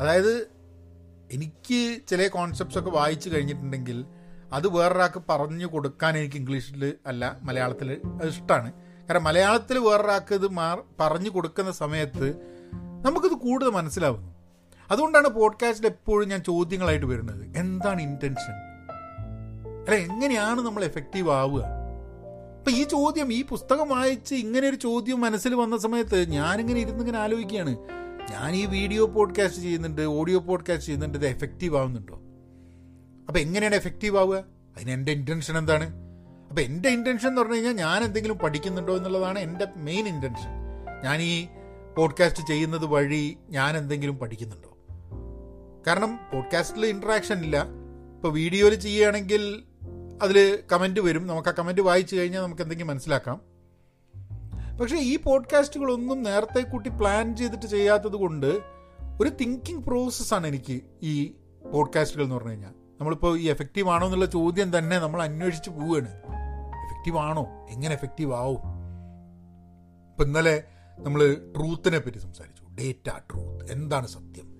അതായത് 0.00 0.53
എനിക്ക് 1.32 2.00
ചില 2.08 2.28
കോൺസെപ്റ്റ്സ് 2.28 2.78
ഒക്കെ 2.78 2.90
വായിച്ചു 2.90 3.30
കഴിഞ്ഞിട്ടുണ്ടെങ്കിൽ 3.30 4.04
അത് 4.52 4.68
വേറൊരാൾക്ക് 4.68 5.22
പറഞ്ഞു 5.28 5.66
കൊടുക്കാൻ 5.66 6.18
എനിക്ക് 6.18 6.36
ഇംഗ്ലീഷിൽ 6.36 6.94
അല്ല 7.06 7.38
മലയാളത്തിൽ 7.42 8.00
അത് 8.04 8.28
ഇഷ്ടമാണ് 8.28 8.72
കാരണം 8.72 9.24
മലയാളത്തിൽ 9.24 9.78
വേറൊരാൾക്ക് 9.78 10.34
ഇത് 10.34 10.48
മാർ 10.48 10.82
പറഞ്ഞു 11.00 11.30
കൊടുക്കുന്ന 11.30 11.72
സമയത്ത് 11.72 12.34
നമുക്കിത് 13.02 13.32
കൂടുതൽ 13.32 13.68
മനസ്സിലാവുന്നു. 13.68 14.34
അതുകൊണ്ടാണ് 14.90 15.28
പോഡ്കാസ്റ്റിൽ 15.28 15.86
എപ്പോഴും 15.86 16.28
ഞാൻ 16.28 16.42
ചോദ്യങ്ങളായിട്ട് 16.42 17.06
വരുന്നത്. 17.06 17.56
എന്താണ് 17.56 18.02
ഇന്റൻഷൻ 18.02 18.74
അല്ല 19.86 19.94
എങ്ങനെയാണ് 19.94 20.60
നമ്മൾ 20.60 20.84
എഫക്റ്റീവ് 20.84 21.30
ആവുക? 21.30 21.64
അപ്പം 22.58 22.72
ഈ 22.72 22.84
ചോദ്യം 22.84 23.32
ഈ 23.32 23.44
പുസ്തകം 23.44 23.88
വായിച്ച് 23.88 24.34
ഇങ്ങനെ 24.34 24.68
ഒരു 24.68 24.76
ചോദ്യം 24.76 25.20
മനസ്സിൽ 25.20 25.54
വന്ന 25.54 25.76
സമയത്ത് 25.76 26.28
ഞാനിങ്ങനെ 26.28 26.80
ഇരുന്നിങ്ങനെ 26.80 27.18
ആലോചിക്കുകയാണ്. 27.18 27.76
ഞാൻ 28.30 28.54
ഈ 28.54 28.66
വീഡിയോ 28.66 29.06
പോഡ്കാസ്റ്റ് 29.06 29.62
ചെയ്യുന്നുണ്ട് 29.62 30.02
ഓഡിയോ 30.02 30.38
പോഡ്കാസ്റ്റ് 30.38 30.86
ചെയ്യുന്നുണ്ട് 30.86 31.18
ഇത് 31.18 31.26
എഫക്റ്റീവ് 31.26 31.76
ആവുന്നുണ്ടോ? 31.76 32.14
അപ്പോൾ 33.28 33.38
എങ്ങനെയാണ് 33.38 33.74
എഫക്റ്റീവ് 33.74 34.18
ആവുക? 34.18 34.44
അതിന് 34.76 34.90
എന്റെ 34.90 35.12
ഇന്റൻഷൻ 35.12 35.58
എന്താണ്? 35.58 35.94
അപ്പോൾ 36.48 36.60
എന്റെ 36.62 36.88
ഇന്റൻഷൻ 36.88 37.28
എന്ന് 37.28 37.40
പറഞ്ഞു 37.40 37.54
കഴിഞ്ഞാൽ 37.54 37.72
ഞാൻ 37.72 38.02
എന്തെങ്കിലും 38.02 38.38
പഠിക്കുന്നുണ്ടോ 38.38 38.96
എന്നുള്ളതാണ് 38.96 39.38
എന്റെ 39.38 39.66
മെയിൻ 39.76 40.08
ഇന്റൻഷൻ 40.08 40.48
ഞാൻ 41.04 41.22
ഈ 41.22 41.46
പോഡ്കാസ്റ്റ് 41.96 42.46
ചെയ്യുന്നത് 42.46 42.84
വഴി 42.84 43.36
ഞാൻ 43.50 43.76
എന്തെങ്കിലും 43.76 44.18
പഠിക്കുന്നുണ്ടോ? 44.18 44.78
കാരണം 45.86 46.18
പോഡ്കാസ്റ്റിൽ 46.32 46.86
ഇൻട്രാക്ഷൻ 46.86 47.44
ഇല്ല. 47.44 47.66
ഇപ്പോൾ 48.16 48.32
വീഡിയോയിൽ 48.32 48.74
ചെയ്യുകയാണെങ്കിൽ 48.74 49.62
അതിൽ 50.22 50.58
കമന്റ് 50.72 51.00
വരും. 51.00 51.26
നമുക്ക് 51.26 51.48
ആ 51.48 51.52
കമന്റ് 51.58 51.80
വായിച്ചു 51.80 52.16
കഴിഞ്ഞാൽ 52.16 52.42
നമുക്ക് 52.42 52.62
എന്തെങ്കിലും 52.62 52.88
മനസ്സിലാക്കാം. 52.88 53.53
പക്ഷേ 54.80 54.96
ഈ 54.96 55.16
പോഡ്കാസ്റ്റുകളൊന്നും 55.16 56.22
നേരത്തെ 56.22 56.60
കൂട്ടി 56.60 56.90
പ്ലാൻ 56.90 57.36
ചെയ്തിട്ട് 57.36 57.66
ചെയ്യാത്തത് 57.66 58.16
കൊണ്ട് 58.16 58.60
ഒരു 59.22 59.28
തിങ്കിങ് 59.28 59.82
പ്രോസസ്സാണ് 59.82 60.46
എനിക്ക് 60.46 60.80
ഈ 61.02 61.34
പോഡ്കാസ്റ്റുകൾ 61.72 62.22
എന്ന് 62.22 62.34
പറഞ്ഞു 62.34 62.50
കഴിഞ്ഞാൽ. 62.50 62.70
നമ്മളിപ്പോൾ 62.70 63.38
ഈ 63.38 63.48
എഫക്റ്റീവ് 63.48 63.88
ആണോ 63.88 64.06
എന്നുള്ള 64.06 64.26
ചോദ്യം 64.26 64.78
തന്നെ 64.78 64.98
നമ്മൾ 64.98 65.22
അന്വേഷിച്ച് 65.22 65.70
പോവുകയാണ്. 65.70 66.08
എഫക്റ്റീവ് 66.86 67.18
ആണോ? 67.18 67.66
എങ്ങനെ 67.70 67.94
എഫക്റ്റീവ് 67.94 68.34
ആവും? 68.34 68.58
ഇപ്പം 70.10 70.24
ഇന്നലെ 70.24 70.64
നമ്മൾ 70.98 71.52
ട്രൂത്തിനെ 71.56 71.98
പറ്റി 71.98 72.18
സംസാരിച്ചു. 72.18 72.64
ഡേറ്റ 72.64 73.10
ട്രൂത്ത് 73.18 73.72
എന്താണ് 73.72 74.06
സത്യം? 74.06 74.54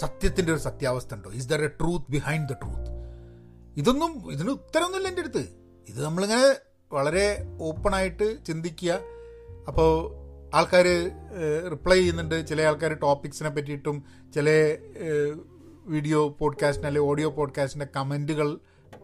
സത്യത്തിന്റെ 0.00 0.52
ഒരു 0.52 0.60
സത്യാവസ്ഥ 0.60 1.14
ഉണ്ടോ? 1.14 1.30
Is 1.30 1.48
there 1.48 1.64
a 1.64 1.66
truth 1.66 2.04
behind 2.10 2.48
the 2.48 2.52
truth 2.52 2.96
ഇതൊന്നും 3.76 4.32
ഇതിന് 4.32 4.50
ഉത്തരമൊന്നുമില്ല 4.50 5.08
എന്റെ 5.08 5.22
അടുത്ത്. 5.22 5.48
ഇത് 5.88 6.04
നമ്മളിങ്ങനെ 6.04 6.56
വളരെ 6.92 7.46
ഓപ്പണായിട്ട് 7.60 8.44
ചിന്തിക്കുക. 8.44 9.15
അപ്പോൾ 9.68 10.12
ആൾക്കാർ 10.56 10.84
റിപ്ലൈ 11.70 11.96
ചെയ്യുന്നുണ്ട്. 11.96 12.46
ചില 12.46 12.62
ആൾക്കാർ 12.62 12.94
ടോപ്പിക്സിനെ 12.94 13.50
പറ്റിയിട്ടും 13.50 14.04
ചില 14.34 14.76
വീഡിയോ 15.86 16.28
പോഡ്കാസ്റ്റിന് 16.28 16.86
അല്ലെങ്കിൽ 16.86 17.10
ഓഡിയോ 17.10 17.30
പോഡ്കാസ്റ്റിന്റെ 17.30 17.86
കമന്റുകൾ 17.96 18.58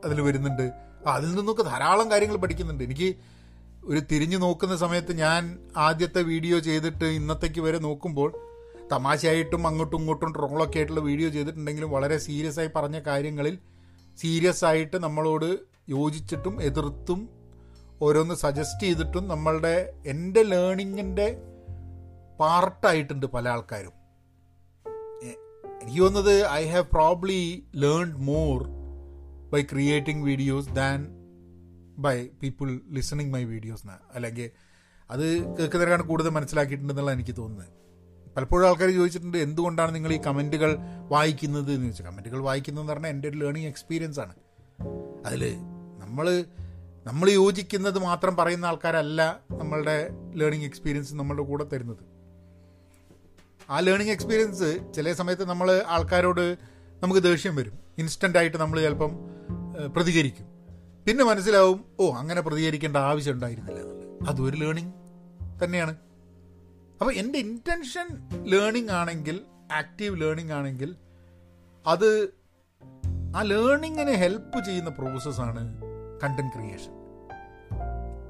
അതിൽ 0.05 0.21
വരുന്നുണ്ട്. 0.21 0.73
അതിൽ 1.07 1.35
നിന്നൊക്കെ 1.35 1.63
ധാരാളം 1.63 2.11
കാര്യങ്ങൾ 2.11 2.37
പഠിക്കുന്നുണ്ട്. 2.37 2.85
എനിക്ക് 2.85 3.15
ഒരു 3.85 4.01
തിരിഞ്ഞു 4.01 4.37
നോക്കുന്ന 4.37 4.77
സമയത്ത് 4.77 5.13
ഞാൻ 5.13 5.59
ആദ്യത്തെ 5.77 6.23
വീഡിയോ 6.23 6.59
ചെയ്തിട്ട് 6.59 7.05
ഇന്നത്തേക്ക് 7.05 7.61
വരെ 7.61 7.79
നോക്കുമ്പോൾ 7.79 8.39
തമാശയായിട്ടും 8.93 9.67
അങ്ങോട്ടും 9.67 9.99
ഇങ്ങോട്ടും 9.99 10.33
ട്രോളൊക്കെ 10.33 10.77
ആയിട്ടുള്ള 10.77 11.01
വീഡിയോ 11.01 11.29
ചെയ്തിട്ടുണ്ടെങ്കിലും 11.29 11.91
വളരെ 11.91 12.19
സീരിയസ് 12.19 12.61
ആയി 12.61 12.71
പറഞ്ഞ 12.77 12.99
കാര്യങ്ങളിൽ 12.99 13.59
സീരിയസ് 14.19 14.65
ആയിട്ട് 14.65 14.97
നമ്മളോട് 14.97 15.59
യോജിച്ചിട്ടും 15.89 16.63
എതിർത്തും 16.63 17.42
ഓരോന്ന് 18.03 18.35
സജസ്റ്റ് 18.35 18.83
ചെയ്തിട്ടും 18.83 19.29
നമ്മളുടെ 19.29 19.75
എന്റെ 20.07 20.43
ലേണിങ്ങിന്റെ 20.43 21.27
പാർട്ടായിട്ടുണ്ട് 22.41 23.27
പല 23.27 23.49
ആൾക്കാരും. 23.49 23.95
എനിക്ക് 25.83 26.01
തോന്നുന്നത് 26.01 26.47
I 26.51 26.63
have 26.67 26.85
probably 26.85 27.41
learned 27.77 28.17
more 28.17 28.57
by 29.53 29.63
creating 29.63 30.25
videos 30.25 30.69
than 30.69 30.99
by 31.99 32.27
people 32.43 32.81
listening 32.91 33.33
my 33.33 33.45
videos 33.45 33.87
അല്ലെങ്കിൽ 34.15 34.51
അത് 35.11 35.25
കേൾക്കുന്നവരാണ് 35.57 36.03
കൂടുതൽ 36.03 36.29
മനസ്സിലാക്കിയിട്ടുണ്ടെന്നുള്ള 36.29 37.13
എനിക്ക് 37.13 37.37
തോന്നുന്നത്. 37.37 37.71
പലപ്പോഴും 38.37 38.67
ആൾക്കാർ 38.69 38.91
ചോദിച്ചിട്ടുണ്ട് 38.91 39.39
എന്തുകൊണ്ടാണ് 39.39 39.95
നിങ്ങൾ 39.95 40.13
ഈ 40.13 40.21
കമന്റുകൾ 40.27 40.71
വായിക്കുന്നത് 41.09 41.71
എന്ന് 41.73 41.87
ചോദിച്ചാൽ 41.87 42.07
കമന്റുകൾ 42.07 42.43
വായിക്കുന്നതെന്ന് 42.43 42.93
പറഞ്ഞാൽ 42.93 43.11
എന്റെ 43.11 43.29
ഒരു 43.29 43.37
ലേണിംഗ് 43.37 43.67
എക്സ്പീരിയൻസ് 43.67 44.21
ആണ്. 44.21 44.35
അതിൽ 45.27 45.43
നമ്മൾ 45.99 46.27
നമ്മൾ 47.07 47.31
യോജിക്കുന്നത് 47.31 47.99
മാത്രം 47.99 48.37
പറയുന്ന 48.37 48.67
ആൾക്കാരല്ല 48.67 49.41
നമ്മളുടെ 49.51 50.11
ലേണിംഗ് 50.35 50.65
എക്സ്പീരിയൻസ് 50.65 51.15
നമ്മളുടെ 51.15 51.43
കൂടെ 51.43 51.65
തരുന്നത്. 51.65 52.03
ആ 53.71 53.81
ലേണിംഗ് 53.81 54.13
എക്സ്പീരിയൻസ് 54.13 54.93
ചില 54.95 55.13
സമയത്ത് 55.13 55.45
നമ്മൾ 55.49 55.83
ആൾക്കാരോട് 55.87 56.57
നമുക്ക് 57.03 57.23
ദേഷ്യം 57.23 57.57
വരും. 57.57 57.79
ഇൻസ്റ്റന്റ് 57.99 58.39
ആയിട്ട് 58.39 58.57
നമ്മൾ 58.57 58.81
ചിലപ്പം 58.81 59.13
പ്രതികരിക്കും. 59.97 60.47
പിന്നെ 61.07 61.25
മനസ്സിലാവും 61.25 61.85
ഓ 62.01 62.15
അങ്ങനെ 62.15 62.41
പ്രതികരിക്കേണ്ട 62.41 62.97
ആവശ്യം 62.97 63.33
ഉണ്ടായിരുന്നില്ല 63.33 63.81
അതൊരു 64.29 64.57
ലേണിംഗ് 64.57 64.93
തന്നെയാണ്. 65.65 65.97
അപ്പോൾ 67.01 67.13
എന്റെ 67.13 67.39
ഇന്റൻഷൻ 67.39 68.09
ലേണിംഗ് 68.45 68.91
ആണെങ്കിൽ 68.91 69.41
ആക്റ്റീവ് 69.73 70.21
ലേണിംഗ് 70.21 70.53
ആണെങ്കിൽ 70.53 70.97
അത് 71.87 72.29
ആ 73.37 73.43
ലേണിങ്ങിനെ 73.43 74.13
ഹെൽപ്പ് 74.13 74.65
ചെയ്യുന്ന 74.65 74.91
പ്രോസസ്സാണ് 74.91 75.92
കണ്ടന്റ് 76.23 76.53
ക്രിയേഷൻ. 76.53 76.93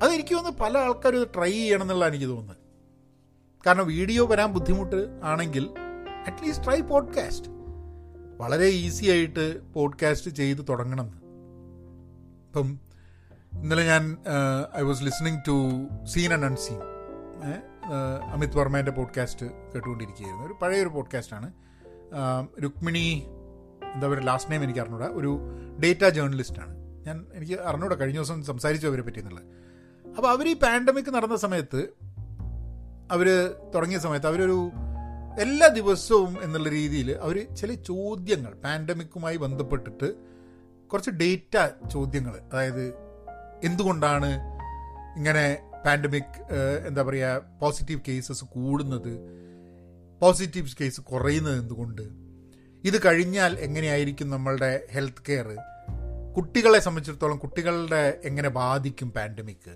അതെനിക്ക് 0.02 0.34
തോന്നുന്നു 0.34 0.58
പല 0.58 0.78
ആൾക്കാരും 0.78 1.20
ഇത് 1.20 1.28
ട്രൈ 1.36 1.50
ചെയ്യണം 1.50 1.82
എന്നുള്ളതാണ് 1.82 2.14
എനിക്ക് 2.14 2.30
തോന്നുന്നത്. 2.30 2.56
കാരണം 3.66 3.86
വീഡിയോ 3.86 4.26
വരാൻ 4.26 4.52
ബുദ്ധിമുട്ട് 4.52 5.20
ആണെങ്കിൽ 5.22 5.70
അറ്റ്ലീസ്റ്റ് 6.26 6.64
ട്രൈ 6.64 6.80
പോഡ്കാസ്റ്റ് 6.80 7.48
വളരെ 8.36 8.66
ഈസി 8.66 9.04
ആയിട്ട് 9.10 9.72
പോഡ്കാസ്റ്റ് 9.72 10.30
ചെയ്ത് 10.30 10.64
തുടങ്ങണമെന്ന് 10.68 11.18
ഇപ്പം 12.46 12.80
ഇന്നലെ 13.60 13.84
ഞാൻ 13.84 14.16
I 14.78 14.82
was 14.82 15.02
listening 15.02 15.40
to 15.48 15.56
seen 16.04 16.32
and 16.32 16.44
unseen 16.44 16.80
Amit 18.32 18.56
വർമ്മേന്റെ 18.56 18.92
podcast 18.92 19.46
കേട്ടുകൊണ്ടിരിക്കുകയായിരുന്നു. 19.74 20.46
ഒരു 20.46 20.56
പഴയൊരു 20.62 20.88
പോഡ്കാസ്റ്റാണ് 20.88 21.52
രുക്മിണി 22.62 23.06
എന്താ 23.94 24.08
പറയുക 24.08 24.26
ലാസ്റ്റ് 24.26 24.50
നെയിം 24.50 24.64
എനിക്ക് 24.64 24.80
അറിഞ്ഞൂടാ. 24.80 25.06
ഒരു 25.06 25.38
ഡേറ്റ 25.84 26.04
ജേർണലിസ്റ്റാണ് 26.08 26.81
ഞാൻ 27.06 27.26
എനിക്ക് 27.34 27.54
അറിഞ്ഞൂടെ 27.54 27.94
കഴിഞ്ഞ 27.94 28.18
ദിവസം 28.18 28.44
സംസാരിച്ചു 28.44 28.86
അവരെ 28.86 29.02
പറ്റി 29.02 29.18
എന്നുള്ളത്. 29.18 29.46
അപ്പോൾ 30.16 30.30
അവർ 30.30 30.48
ഈ 30.48 30.54
പാൻഡമിക് 30.54 31.14
നടന്ന 31.14 31.36
സമയത്ത് 31.36 31.88
അവർ 33.10 33.28
തുടങ്ങിയ 33.74 33.98
സമയത്ത് 33.98 34.26
അവരൊരു 34.26 34.70
എല്ലാ 35.40 35.68
ദിവസവും 35.68 36.42
എന്നുള്ള 36.42 36.68
രീതിയിൽ 36.68 37.10
അവർ 37.20 37.54
ചില 37.54 37.74
ചോദ്യങ്ങൾ 37.74 38.52
പാൻഡമിക്കുമായി 38.64 39.36
ബന്ധപ്പെട്ടിട്ട് 39.36 40.08
കുറച്ച് 40.90 41.10
ഡേറ്റ 41.10 41.56
ചോദ്യങ്ങൾ 41.92 42.40
അതായത് 42.52 42.84
എന്തുകൊണ്ടാണ് 43.64 44.30
ഇങ്ങനെ 45.16 45.62
പാൻഡമിക് 45.84 46.36
എന്താ 46.88 47.02
പറയുക 47.02 47.42
പോസിറ്റീവ് 47.60 48.00
കേസസ് 48.08 48.44
കൂടുന്നത് 48.44 49.12
പോസിറ്റീവ് 50.20 50.76
കേസ് 50.80 51.00
കുറയുന്നത് 51.00 51.58
എന്തുകൊണ്ട്? 51.58 52.02
ഇത് 52.84 53.06
കഴിഞ്ഞാൽ 53.06 53.52
എങ്ങനെയായിരിക്കും 53.58 54.30
നമ്മളുടെ 54.30 54.86
ഹെൽത്ത് 54.92 55.22
കെയർ 55.28 55.48
കുട്ടികളെ 56.36 56.78
സംബന്ധിച്ചിടത്തോളം 56.78 57.38
കുട്ടികളുടെ 57.38 58.20
എങ്ങനെ 58.24 58.48
ബാധിക്കും 58.48 59.08
പാൻഡമിക് 59.10 59.72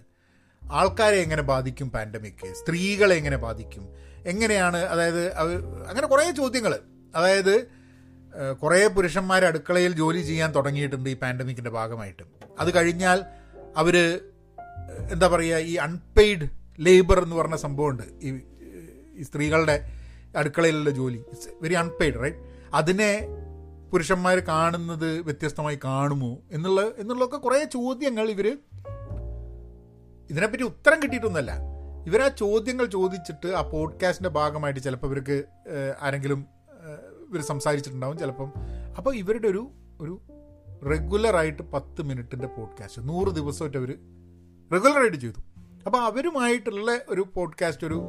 ആൾക്കാരെ 0.63 1.17
എങ്ങനെ 1.17 1.43
ബാധിക്കും 1.43 1.91
പാൻഡമിക് 1.91 2.45
സ്ത്രീകളെ 2.53 3.15
എങ്ങനെ 3.17 3.37
ബാധിക്കും? 3.37 3.85
എങ്ങനെയാണ് 4.27 4.77
അതായത് 4.77 5.23
അങ്ങനെ 5.89 6.07
കുറേ 6.07 6.31
ചോദ്യങ്ങൾ. 6.31 6.73
അതായത് 7.15 7.55
കുറേ 8.63 8.87
പുരുഷന്മാർ 8.87 9.45
അടുക്കളയിൽ 9.45 9.93
ജോലി 9.93 10.23
ചെയ്യാൻ 10.23 10.51
തുടങ്ങിയിട്ടുണ്ട് 10.55 11.11
ഈ 11.11 11.17
പാൻഡമിക്കിന്റെ 11.17 11.71
ഭാഗമായിട്ട്. 11.71 12.23
അത് 12.59 12.71
കഴിഞ്ഞാൽ 12.77 13.25
അവർ 13.77 13.97
എന്താ 15.13 15.27
പറയുക 15.29 15.59
ഈ 15.73 15.77
അൺപെയ്ഡ് 15.87 16.47
ലേബർ 16.81 17.19
എന്ന് 17.23 17.37
പറഞ്ഞ 17.37 17.57
സംഭവമുണ്ട്. 17.57 18.03
ഈ 18.27 18.29
ഈ 19.19 19.23
സ്ത്രീകളുടെ 19.23 19.77
അടുക്കളയിലുള്ള 20.37 20.91
ജോലി. 20.91 21.21
വെരി 21.63 21.75
അൺപെയ്ഡ് 21.75 22.19
റൈറ്റ് 22.23 22.41
അതിനെ 22.75 23.11
പുരുഷന്മാർ 23.93 24.39
കാണുന്നത് 24.39 25.21
വ്യത്യസ്തമായി 25.21 25.79
കാണുമോ 25.85 26.39
എന്നുള്ള 26.53 26.81
എന്നുള്ളതൊക്കെ 26.81 27.37
കുറേ 27.37 27.65
ചോദ്യങ്ങൾ 27.65 28.31
ഇവർ 28.31 28.59
ഇതിനെപ്പറ്റി 30.31 30.63
ഉത്തരം 30.63 31.03
കിട്ടിയിട്ടൊന്നുമല്ല. 31.03 31.53
ഇവർ 32.07 32.23
ആ 32.23 32.29
ചോദ്യങ്ങൾ 32.29 32.87
ചോദിച്ചിട്ട് 32.87 33.49
ആ 33.49 33.63
പോഡ്കാസ്റ്റിന്റെ 33.63 34.29
ഭാഗമായിട്ട് 34.29 34.81
ചിലപ്പോൾ 34.81 35.07
ഇവർക്ക് 35.07 35.45
ആരെങ്കിലും 36.03 36.47
ഇവർ 37.31 37.41
സംസാരിച്ചിട്ടുണ്ടാവും 37.41 38.19
ചിലപ്പം. 38.19 38.53
അപ്പോൾ 38.97 39.17
ഇവരുടെ 39.17 39.49
ഒരു 39.49 39.71
ഒരു 40.01 40.21
റെഗുലറായിട്ട് 40.87 41.63
പത്ത് 41.63 42.03
മിനിറ്റിന്റെ 42.03 42.47
പോഡ്കാസ്റ്റ് 42.47 43.09
നൂറ് 43.09 43.29
ദിവസമായിട്ട് 43.29 43.79
അവർ 43.79 43.89
റെഗുലറായിട്ട് 44.73 45.17
ചെയ്തു. 45.17 45.41
അപ്പോൾ 45.87 45.99
അവരുമായിട്ടുള്ള 45.99 47.01
ഒരു 47.09 47.27
പോഡ്കാസ്റ്റ് 47.35 47.87
ഒരു 47.87 48.03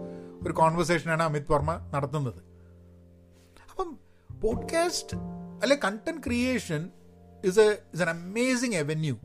ഒരു 0.43 0.53
കോൺവെർസേഷനാണ് 0.53 1.24
അമിത് 1.24 1.51
വർമ്മ 1.51 1.91
നടത്തുന്നത്. 1.93 2.41
അപ്പം 3.72 3.98
പോഡ്കാസ്റ്റ് 4.41 5.37
അല്ലെ 5.61 5.79
content 5.85 6.23
creation 6.23 6.89
is 7.45 7.59
a 7.59 7.77
is 7.93 8.01
an 8.01 8.09
amazing 8.09 8.75
avenue 8.75 9.15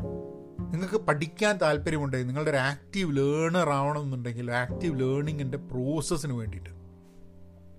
നിങ്ങൾക്ക് 0.70 0.94
പഠിക്കാൻ 0.94 1.58
താല്പര്യമുണ്ടെങ്കിൽ 1.58 2.26
നിങ്ങളുടെ 2.26 2.50
ഒരു 2.50 2.58
ആക്റ്റീവ് 2.58 3.16
ലേണർ 3.16 3.70
ആവണമെന്നുണ്ടെങ്കിൽ 3.70 4.52
ആക്റ്റീവ് 4.52 5.00
ലേണിങ്ങിന്റെ 5.00 5.58
പ്രോസസ്സിന് 5.58 6.32
വേണ്ടിയിട്ട്. 6.32 6.70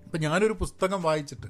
ഇപ്പം 0.04 0.20
ഞാനൊരു 0.20 0.52
പുസ്തകം 0.52 1.02
വായിച്ചിട്ട് 1.02 1.46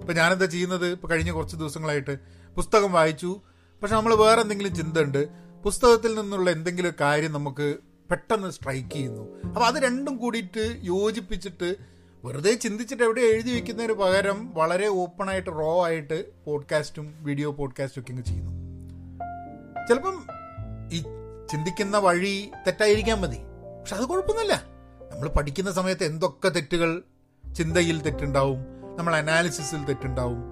ഇപ്പം 0.00 0.14
ഞാനെന്താ 0.14 0.46
ചെയ്യുന്നത്? 0.46 0.86
ഇപ്പം 0.86 1.10
കഴിഞ്ഞ 1.10 1.30
കുറച്ച് 1.32 1.56
ദിവസങ്ങളായിട്ട് 1.56 2.18
പുസ്തകം 2.56 2.92
വായിച്ചു. 2.92 3.40
പക്ഷെ 3.82 3.94
നമ്മൾ 3.94 4.14
വേറെ 4.14 4.40
എന്തെങ്കിലും 4.40 4.74
ചിന്ത 4.74 4.98
ഉണ്ട് 4.98 5.28
പുസ്തകത്തിൽ 5.64 6.20
നിന്നുള്ള 6.20 6.50
എന്തെങ്കിലും 6.50 6.92
കാര്യം 7.00 7.32
നമുക്ക് 7.32 7.76
പെട്ടെന്ന് 8.10 8.50
സ്ട്രൈക്ക് 8.50 8.90
ചെയ്യുന്നു. 8.90 9.42
അപ്പോൾ 9.44 9.66
അത് 9.66 9.82
രണ്ടും 9.82 10.16
കൂടിയിട്ട് 10.16 10.80
യോജിപ്പിച്ചിട്ട് 10.82 11.76
വെറുതെ 12.26 12.54
ചിന്തിച്ചിട്ട് 12.54 13.02
എവിടെ 13.02 13.20
എഴുതി 13.20 13.54
വെക്കുന്നതിന് 13.54 13.92
പകരം 13.92 14.54
വളരെ 14.54 14.86
ഓപ്പണായിട്ട് 14.86 15.50
റോ 15.50 15.86
ആയിട്ട് 15.86 16.44
പോഡ്കാസ്റ്റും 16.44 17.14
വീഡിയോ 17.20 17.52
പോഡ്കാസ്റ്റും 17.52 18.00
ഒക്കെ 18.00 18.20
ചെയ്യുന്നു. 18.20 18.52
ചിലപ്പം 19.86 20.26
ഈ 20.92 21.02
ചിന്തിക്കുന്ന 21.50 21.98
വഴി 21.98 22.50
തെറ്റായിരിക്കാൻ 22.66 23.20
മതി. 23.20 23.36
പക്ഷെ 23.80 23.96
അത് 23.96 24.04
കുഴപ്പമൊന്നുമില്ല. 24.04 24.64
നമ്മൾ 25.12 25.28
പഠിക്കുന്ന 25.28 25.72
സമയത്ത് 25.72 26.04
എന്തൊക്കെ 26.04 26.48
തെറ്റുകൾ 26.48 27.02
ചിന്തയിൽ 27.54 28.02
തെറ്റുണ്ടാവും 28.02 28.58
നമ്മൾ 28.96 29.16
അനാലിസിസിൽ 29.16 29.84
തെറ്റുണ്ടാവും 29.84 30.42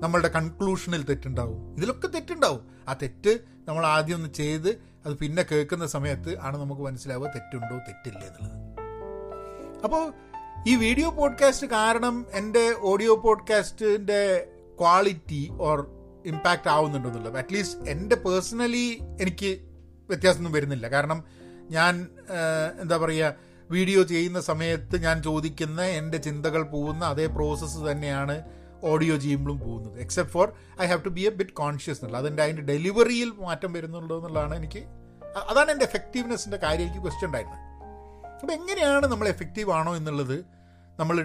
നമ്മളുടെ 0.00 0.28
കൺക്ലൂഷനിൽ 0.28 1.02
തെറ്റുണ്ടാവും 1.04 1.76
ഇതിലൊക്കെ 1.76 2.06
തെറ്റുണ്ടാവും. 2.06 2.68
ആ 2.88 2.92
തെറ്റ് 2.92 3.38
നമ്മൾ 3.68 3.86
ആദ്യം 3.86 4.16
ഒന്ന് 4.16 4.32
ചെയ്ത് 4.32 4.68
അത് 5.06 5.16
പിന്നെ 5.16 5.42
കേൾക്കുന്ന 5.42 5.86
സമയത്ത് 5.86 6.38
ആണ് 6.40 6.56
നമുക്ക് 6.56 6.82
മനസ്സിലാവുക 6.82 7.26
തെറ്റുണ്ടോ 7.26 7.78
തെറ്റില്ല 7.78 8.18
എന്നുള്ളത്. 8.18 8.64
അപ്പോൾ 9.84 10.12
ഈ 10.66 10.76
വീഡിയോ 10.76 11.10
പോഡ്കാസ്റ്റ് 11.10 11.66
കാരണം 11.66 12.26
എന്റെ 12.32 12.74
ഓഡിയോ 12.80 13.16
പോഡ്കാസ്റ്റിന്റെ 13.16 14.46
ക്വാളിറ്റി 14.80 15.50
ഓർ 15.60 15.86
ഇമ്പാക്റ്റ് 16.26 16.68
ആവുന്നുണ്ടെന്നുള്ളത്. 16.68 17.38
അറ്റ്ലീസ്റ്റ് 17.38 17.88
എന്റെ 17.88 18.16
പേഴ്സണലി 18.16 18.98
എനിക്ക് 19.20 19.58
വ്യത്യാസമൊന്നും 20.08 20.52
വരുന്നില്ല. 20.52 20.88
കാരണം 20.88 21.24
ഞാൻ 21.70 22.08
എന്താ 22.80 22.96
പറയുക 22.96 23.34
വീഡിയോ 23.70 24.02
ചെയ്യുന്ന 24.02 24.40
സമയത്ത് 24.40 25.02
ഞാൻ 25.02 25.22
ചോദിക്കുന്ന 25.22 25.82
എന്റെ 25.82 26.18
ചിന്തകൾ 26.18 26.62
പോകുന്ന 26.62 27.04
അതേ 27.04 27.26
പ്രോസസ്സ് 27.26 27.90
തന്നെയാണ് 27.90 28.42
ഓഡിയോ 28.82 29.16
ചെയ്യുമ്പോഴും 29.16 29.60
പോകുന്നത്. 29.60 30.00
Except 30.00 30.34
for 30.34 30.52
I 30.82 30.86
have 30.86 31.04
to 31.04 31.08
be 31.08 31.20
a 31.20 31.30
bit 31.30 31.50
conscious 31.50 31.98
എന്നുള്ള 31.98 32.18
അതിന്റെ 32.18 32.42
അതിന്റെ 32.42 32.62
ഡെലിവറിയിൽ 32.62 33.32
മാറ്റം 33.38 33.72
വരുന്നുണ്ടോ 33.72 34.16
എന്നുള്ളതാണ് 34.16 34.56
എനിക്ക് 34.56 34.78
അതാണ് 35.50 35.70
എന്റെ 35.70 35.84
എഫക്റ്റീവ്നെസ്സിന്റെ 35.84 36.56
കാര്യം 36.56 36.86
എനിക്ക് 36.86 37.02
ക്വസ്റ്റ്യൻ 37.02 37.28
ഉണ്ടായിരുന്നത്. 37.28 37.73
അപ്പോൾ 38.44 38.54
എങ്ങനെയാണ് 38.54 39.06
നമ്മൾ 39.06 39.28
എഫക്റ്റീവ് 39.28 39.72
ആണോ 39.72 39.96
എന്നുള്ളത് 39.96 40.44
നമ്മൾ 41.00 41.22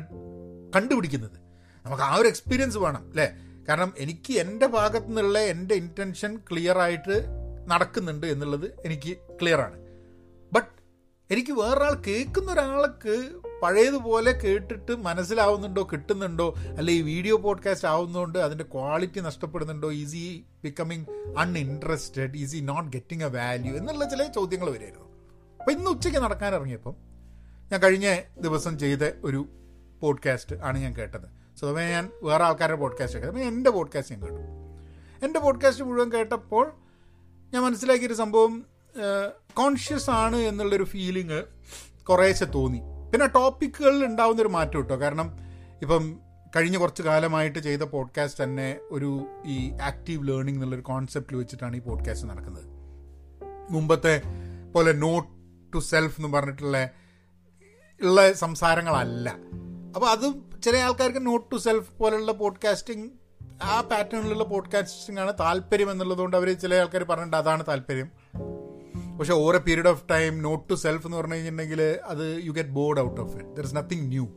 കണ്ടുപിടിക്കുന്നത്? 0.75 1.39
നമുക്ക് 1.85 2.03
ആ 2.03 2.15
ഒരു 2.15 2.27
എക്സ്പീരിയൻസ് 2.27 2.77
വേണം 2.77 3.09
അല്ലേ? 3.09 3.31
കാരണം 3.69 3.93
എനിക്ക് 3.97 4.33
എന്റെ 4.33 4.67
ഭാഗത്തു 4.67 5.05
നിന്നുള്ള 5.05 5.39
എന്റെ 5.39 5.75
ഇന്റൻഷൻ 5.75 6.37
ക്ലിയർ 6.51 6.77
ആയിട്ട് 6.77 7.25
നടക്കുന്നുണ്ട് 7.67 8.27
എന്നുള്ളത് 8.27 8.81
എനിക്ക് 8.85 9.17
ക്ലിയറാണ് 9.41 9.75
ബട്ട് 10.53 10.67
എനിക്ക് 11.33 11.51
വേറൊരാൾ 11.51 11.93
കേൾക്കുന്ന 11.93 12.51
ഒരാൾക്ക് 12.51 13.29
പഴയതുപോലെ 13.63 14.31
കേട്ടിട്ട് 14.31 14.95
മനസ്സിലാവുന്നുണ്ടോ 14.95 15.89
കിട്ടുന്നുണ്ടോ? 15.91 16.53
അല്ലെ 16.77 16.93
ഈ 16.93 17.01
വീഡിയോ 17.01 17.37
പോഡ്കാസ്റ്റ് 17.37 17.87
ആവുന്നതുകൊണ്ട് 17.87 18.39
അതിന്റെ 18.39 18.63
quality 18.63 19.19
നഷ്ടപ്പെടുന്നുണ്ടോ? 19.19 19.91
Easy 19.91 20.45
becoming 20.63 21.05
uninterested 21.37 22.37
easy 22.37 22.57
not 22.57 22.91
getting 22.91 23.23
a 23.23 23.27
value 23.27 23.75
എന്നുള്ള 23.75 24.09
ചില 24.09 24.23
ചോദ്യങ്ങൾ 24.23 24.69
വരുമായിരുന്നു 24.69 25.09
അപ്പോൾ 25.59 25.71
ഇന്ന് 25.71 25.91
ഉച്ചയ്ക്ക് 25.91 26.19
നടക്കാൻ 26.19 26.55
ഞാൻ 27.71 27.81
കഴിഞ്ഞ 27.81 28.17
ദിവസം 28.41 28.79
ചെയ്ത 28.79 29.11
ഒരു 29.23 29.47
പോഡ്കാസ്റ്റ് 30.01 30.55
ആണ് 30.55 30.79
ഞാൻ 30.79 30.95
കേട്ടത്. 30.95 31.57
സ്വതവേ 31.59 31.89
ഞാൻ 31.89 32.09
വേറെ 32.23 32.43
ആൾക്കാരുടെ 32.43 32.77
പോഡ്കാസ്റ്റ് 32.77 33.19
കേട്ടത്. 33.19 33.39
എന്റെ 33.39 33.69
പോഡ്കാസ്റ്റ് 33.69 34.15
ഞാൻ 34.15 34.21
കേട്ടു. 34.21 34.43
എന്റെ 35.25 35.39
പോഡ്കാസ്റ്റ് 35.39 35.83
മുഴുവൻ 35.83 36.11
കേട്ടപ്പോൾ 36.11 36.71
ഞാൻ 37.53 37.63
മനസ്സിലാക്കിയൊരു 37.63 38.13
സംഭവം 38.13 38.65
കോൺഷ്യസ് 39.53 40.09
ആണ് 40.09 40.35
എന്നുള്ളൊരു 40.35 40.83
ഫീലിങ് 40.83 41.43
കുറേശ്ശെ 42.03 42.45
തോന്നി. 42.45 42.81
പിന്നെ 43.11 43.27
ടോപ്പിക്കുകളിൽ 43.27 44.05
ഉണ്ടാവുന്നൊരു 44.05 44.49
മാറ്റം 44.49 44.79
കേട്ടോ. 44.79 44.95
കാരണം 44.95 45.37
ഇപ്പം 45.81 46.19
കഴിഞ്ഞ 46.55 46.77
കുറച്ച് 46.77 47.01
കാലമായിട്ട് 47.01 47.59
ചെയ്ത 47.59 47.79
പോഡ്കാസ്റ്റ് 47.79 48.43
തന്നെ 48.43 48.77
ഒരു 48.91 49.41
ഈ 49.45 49.71
ആക്റ്റീവ് 49.81 50.27
ലേണിംഗ് 50.27 50.57
എന്നുള്ളൊരു 50.57 50.81
കോൺസെപ്റ്റിൽ 50.81 51.37
വെച്ചിട്ടാണ് 51.37 51.75
ഈ 51.75 51.79
പോഡ്കാസ്റ്റ് 51.79 52.27
നടക്കുന്നത്. 52.27 52.65
മുമ്പത്തെ 53.71 54.21
പോലെ 54.73 54.91
നോട്ട് 54.91 55.29
ടു 55.73 55.79
സെൽഫ് 55.79 56.21
എന്ന് 56.21 56.37
പറഞ്ഞിട്ടുള്ള 56.37 56.89
ഉള്ള 58.03 58.33
സംസാരങ്ങളല്ല. 58.33 59.29
അപ്പോൾ 59.95 60.09
അതും 60.09 60.61
ചില 60.63 60.77
ആൾക്കാർക്ക് 60.77 61.25
നോട്ട് 61.25 61.51
ടു 61.51 61.55
സെൽഫ് 61.55 61.97
പോലുള്ള 61.97 62.31
പോഡ്കാസ്റ്റിംഗ് 62.31 63.11
ആ 63.63 63.81
പാറ്റേണിലുള്ള 63.81 64.43
പോഡ്കാസ്റ്റിംഗ് 64.43 65.21
ആണ് 65.21 65.33
താല്പര്യം 65.39 65.91
എന്നുള്ളതുകൊണ്ട് 65.91 66.37
അവർ 66.37 66.53
ചില 66.53 66.73
ആൾക്കാർ 66.75 67.03
പറഞ്ഞിട്ടുണ്ട് 67.03 67.37
അതാണ് 67.37 67.63
താല്പര്യം. 67.67 68.11
പക്ഷെ 69.17 69.33
over 69.33 69.55
a 69.55 69.59
period 69.59 69.87
of 69.87 70.03
time 70.11 70.41
note 70.41 70.69
to 70.69 70.73
self 70.73 71.07
എന്ന് 71.07 71.17
പറഞ്ഞു 71.17 71.33
കഴിഞ്ഞിട്ടുണ്ടെങ്കിൽ 71.33 71.81
അത് 71.81 72.41
you 72.43 72.51
get 72.51 72.69
bored 72.69 72.99
out 72.99 73.21
of 73.21 73.35
it. 73.35 73.55
There 73.55 73.63
is 73.63 73.75
nothing 73.75 74.07
new 74.07 74.27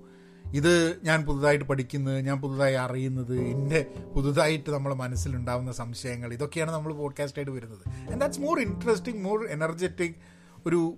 ഇത് 0.55 1.01
ഞാൻ 1.05 1.25
പുതുതായിട്ട് 1.25 1.64
പഠിക്കുന്നത് 1.64 2.20
ഞാൻ 2.20 2.40
പുതുതായി 2.40 2.75
അറിയുന്നത് 2.75 3.37
എന്റെ 3.37 3.87
പുതുതായിട്ട് 4.14 4.70
നമ്മളെ 4.70 4.94
മനസ്സിലുണ്ടാവുന്ന 4.94 5.72
സംശയങ്ങൾ 5.72 6.33
ഇതൊക്കെയാണ് 6.33 6.70
നമ്മൾ 6.70 6.92
പോഡ്കാസ്റ്റായിട്ട് 6.92 7.53
വരുന്നത്. 7.53 7.88
And 7.88 8.20
that's 8.20 8.40
more 8.40 8.61
interesting 8.61 9.25
more 9.25 9.44
energetic 9.44 10.14
ഒരു 10.66 10.94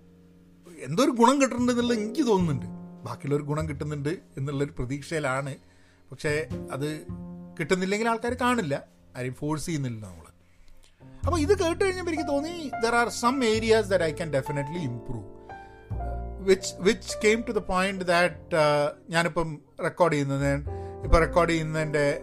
എന്തോ 0.84 1.04
ഒരു 1.04 1.10
ഗുണം 1.10 1.42
കിട്ടുന്നുണ്ട് 1.42 1.72
എന്നുള്ളത് 1.72 1.98
എനിക്ക് 1.98 2.26
തോന്നുന്നുണ്ട്. 2.26 2.66
ബാക്കിയുള്ളൊരു 3.06 3.42
ഗുണം 3.42 3.68
കിട്ടുന്നുണ്ട് 3.68 4.08
എന്നുള്ളൊരു 4.08 4.72
പ്രതീക്ഷയിലാണ്. 4.78 5.54
പക്ഷേ 6.10 6.48
അത് 6.72 7.00
കിട്ടുന്നില്ലെങ്കിൽ 7.60 8.08
ആൾക്കാർ 8.08 8.34
കാണില്ല. 8.34 8.82
ആരെയും 9.16 9.34
ഫോഴ്സ് 9.34 9.66
ചെയ്യുന്നില്ല 9.66 10.06
നമ്മൾ 10.06 10.24
അപ്പോൾ 11.26 11.40
ഇത് 11.40 11.58
കേട്ട് 11.58 11.84
കഴിഞ്ഞപ്പോൾ 11.84 12.10
എനിക്ക് 12.10 12.28
തോന്നി 12.28 12.70
there 12.82 12.94
are 12.94 13.08
some 13.08 13.44
areas 13.44 13.88
that 13.88 14.04
I 14.04 14.12
can 14.12 14.30
definitely 14.30 14.78
improve 14.78 15.24
which 16.40 16.74
which 16.80 17.16
came 17.24 17.44
to 17.48 17.52
the 17.52 17.58
point 17.58 18.04
that 18.04 18.58
ഞാനിപ്പം 19.10 19.58
റെക്കോർഡ് 19.82 20.12
ചെയ്യുന്നത് 20.12 20.50
ഇപ്പോൾ 21.04 21.18
റെക്കോർഡ് 21.18 21.50
ചെയ്യുന്നതിന്റെ 21.50 22.22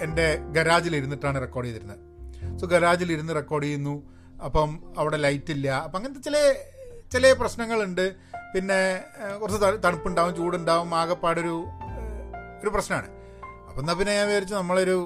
എന്റെ 0.00 0.36
ഗരാജിൽ 0.52 0.96
ഇരുന്നിട്ടാണ് 0.96 1.40
റെക്കോർഡ് 1.40 1.66
ചെയ്തിരുന്നത്. 1.66 2.58
സോ 2.58 2.66
ഗരാജിലിരുന്ന് 2.66 3.34
റെക്കോർഡ് 3.34 3.64
ചെയ്യുന്നു. 3.64 3.94
അപ്പം 4.44 4.94
അവിടെ 4.98 5.16
ലൈറ്റ് 5.16 5.50
ഇല്ല. 5.50 5.68
അപ്പം 5.68 5.96
അങ്ങനത്തെ 5.96 6.20
ചില 6.20 6.36
ചില 7.14 7.32
പ്രശ്നങ്ങളുണ്ട്. 7.32 8.14
പിന്നെ 8.54 8.78
കുറച്ച് 9.40 9.58
തണുപ്പുണ്ടാവും 9.84 10.36
ചൂടുണ്ടാവും 10.36 10.94
ആകെപ്പാടൊരു 10.94 11.66
ഒരു 12.62 12.68
പ്രശ്നമാണ്. 12.68 13.08
അപ്പം 13.68 13.80
എന്നാൽ 13.80 13.94
പിന്നെ 13.94 14.14
ഞാൻ 14.14 14.26
വിചാരിച്ചു 14.26 14.54
നമ്മളൊരു 14.54 14.96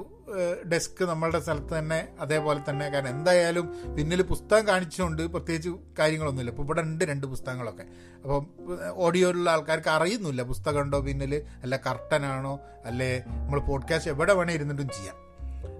ഡെസ്ക് 0.73 1.05
നമ്മളുടെ 1.05 1.41
സ്ഥലത്ത് 1.41 1.79
തന്നെ 1.79 2.09
അതേപോലെ 2.21 2.61
തന്നെ. 2.71 2.89
കാരണം 2.89 3.09
എന്തായാലും 3.09 3.67
പിന്നിൽ 3.97 4.23
പുസ്തകം 4.23 4.67
കാണിച്ചുകൊണ്ട് 4.69 5.23
പ്രത്യേകിച്ച് 5.23 5.71
കാര്യങ്ങളൊന്നുമില്ല. 5.99 6.51
ഇപ്പോൾ 6.51 6.63
ഇവിടെ 6.63 6.81
ഉണ്ട് 6.81 7.05
രണ്ട് 7.05 7.27
പുസ്തകങ്ങളൊക്കെ. 7.27 7.85
അപ്പം 8.23 8.47
ഓഡിയോയിലുള്ള 8.95 9.51
ആൾക്കാർക്ക് 9.51 9.89
അറിയുന്നില്ല 9.89 10.43
പുസ്തകം 10.43 10.81
ഉണ്ടോ 10.81 11.01
പിന്നിൽ 11.01 11.35
അല്ല 11.63 11.77
കർട്ടനാണോ 11.77 12.61
അല്ലേ 12.85 13.25
നമ്മൾ 13.27 13.61
പോഡ്കാസ്റ്റ് 13.61 14.11
എവിടെ 14.11 14.33
വേണേൽ 14.33 14.55
ഇരുന്നിട്ടും 14.55 14.89
ചെയ്യാം. 14.89 15.17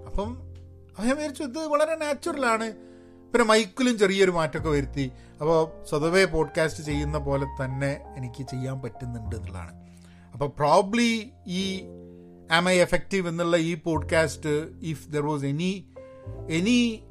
അപ്പം 0.05 0.29
ഞാൻ 1.05 1.15
വിചാരിച്ചു 1.15 1.43
ഇത് 1.43 1.59
വളരെ 1.59 1.95
നാച്ചുറലാണ് 1.95 2.88
പിന്നെ 3.33 3.45
മൈക്കിലും 3.45 3.97
ചെറിയൊരു 3.97 4.31
മാറ്റമൊക്കെ 4.31 4.69
വരുത്തി. 4.69 5.11
അപ്പോൾ 5.41 5.85
സ്വതവേ 5.85 6.25
പോഡ്കാസ്റ്റ് 6.25 6.83
ചെയ്യുന്ന 6.83 7.17
പോലെ 7.17 7.45
തന്നെ 7.45 8.01
എനിക്ക് 8.17 8.43
ചെയ്യാൻ 8.43 8.81
പറ്റുന്നുണ്ട് 8.81 9.35
എന്നുള്ളതാണ്. 9.35 9.71
അപ്പോൾ 10.33 10.49
പ്രോബ്ലി 10.49 11.29
ഈ 11.47 11.81
ആം 12.51 12.69
ഐ 12.69 12.77
എഫക്റ്റീവ് 12.77 13.27
എന്നുള്ള 13.27 13.57
ഈ 13.57 13.75
podcast 13.75 14.83
if 14.83 15.09
there 15.09 15.25
was 15.25 15.45
any 15.45 15.87
any 16.49 17.03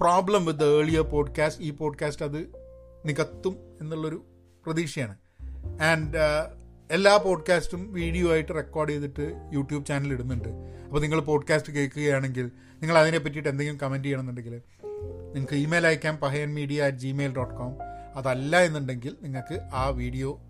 problem 0.00 0.46
with 0.46 0.60
the 0.60 0.64
earlier 0.64 1.02
podcast 1.02 1.64
ഈ 1.64 1.70
പോഡ്കാസ്റ്റ് 1.70 2.24
അത് 2.24 2.52
നികത്തും 3.06 3.56
എന്നുള്ളൊരു 3.80 4.24
പ്രതീക്ഷയാണ്. 4.66 5.16
ആൻഡ് 5.82 6.16
എല്ലാ 6.90 7.16
പോഡ്കാസ്റ്റും 7.16 7.92
വീഡിയോ 7.92 8.30
ആയിട്ട് 8.30 8.54
റെക്കോർഡ് 8.54 8.90
ചെയ്തിട്ട് 8.90 9.34
യൂട്യൂബ് 9.52 9.86
ചാനൽ 9.86 10.12
ഇടുന്നുണ്ട്. 10.12 10.48
അപ്പോൾ 10.84 11.00
നിങ്ങൾ 11.00 11.20
പോഡ്കാസ്റ്റ് 11.20 11.72
കേൾക്കുകയാണെങ്കിൽ 11.72 12.50
നിങ്ങൾ 12.82 12.98
അതിനെ 12.98 13.18
പറ്റിയിട്ട് 13.18 13.48
എന്തെങ്കിലും 13.48 13.80
കമന്റ് 13.80 14.04
ചെയ്യണമെന്നുണ്ടെങ്കിൽ 14.04 14.60
നിങ്ങൾക്ക് 15.06 15.54
ഇമെയിൽ 15.54 15.86
അയക്കാം 15.86 16.16
Pahayan 16.16 16.54
media 16.54 16.82
at 16.82 16.98
Gmail 16.98 17.36
dot 17.36 17.54
com 17.54 17.78
അതല്ല 18.16 18.62
എന്നുണ്ടെങ്കിൽ 18.62 19.16
നിങ്ങൾക്ക് 19.22 19.60
ആ 19.74 19.88
വീഡിയോ 19.88 20.40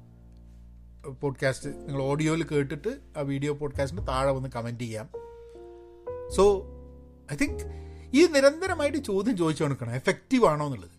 പോഡ്കാസ്റ്റ് 1.20 1.70
നിങ്ങൾ 1.70 2.02
ഓഡിയോയിൽ 2.02 2.44
കേട്ടിട്ട് 2.44 3.00
ആ 3.16 3.20
വീഡിയോ 3.20 3.54
പോഡ്കാസ്റ്റിന് 3.54 4.06
താഴെ 4.06 4.32
വന്ന് 4.32 4.48
കമന്റ് 4.56 4.80
ചെയ്യാം. 4.80 5.06
സോ 6.36 6.44
ഐ 7.32 7.36
തിങ്ക് 7.36 7.62
ഈ 8.14 8.26
നിരന്തരമായിട്ട് 8.26 8.98
ചോദ്യം 8.98 9.36
ചോദിച്ചു 9.36 9.62
കൊടുക്കണം 9.62 9.94
എഫക്റ്റീവ് 9.94 10.46
ആണോ 10.46 10.66
എന്നുള്ളത്. 10.66 10.90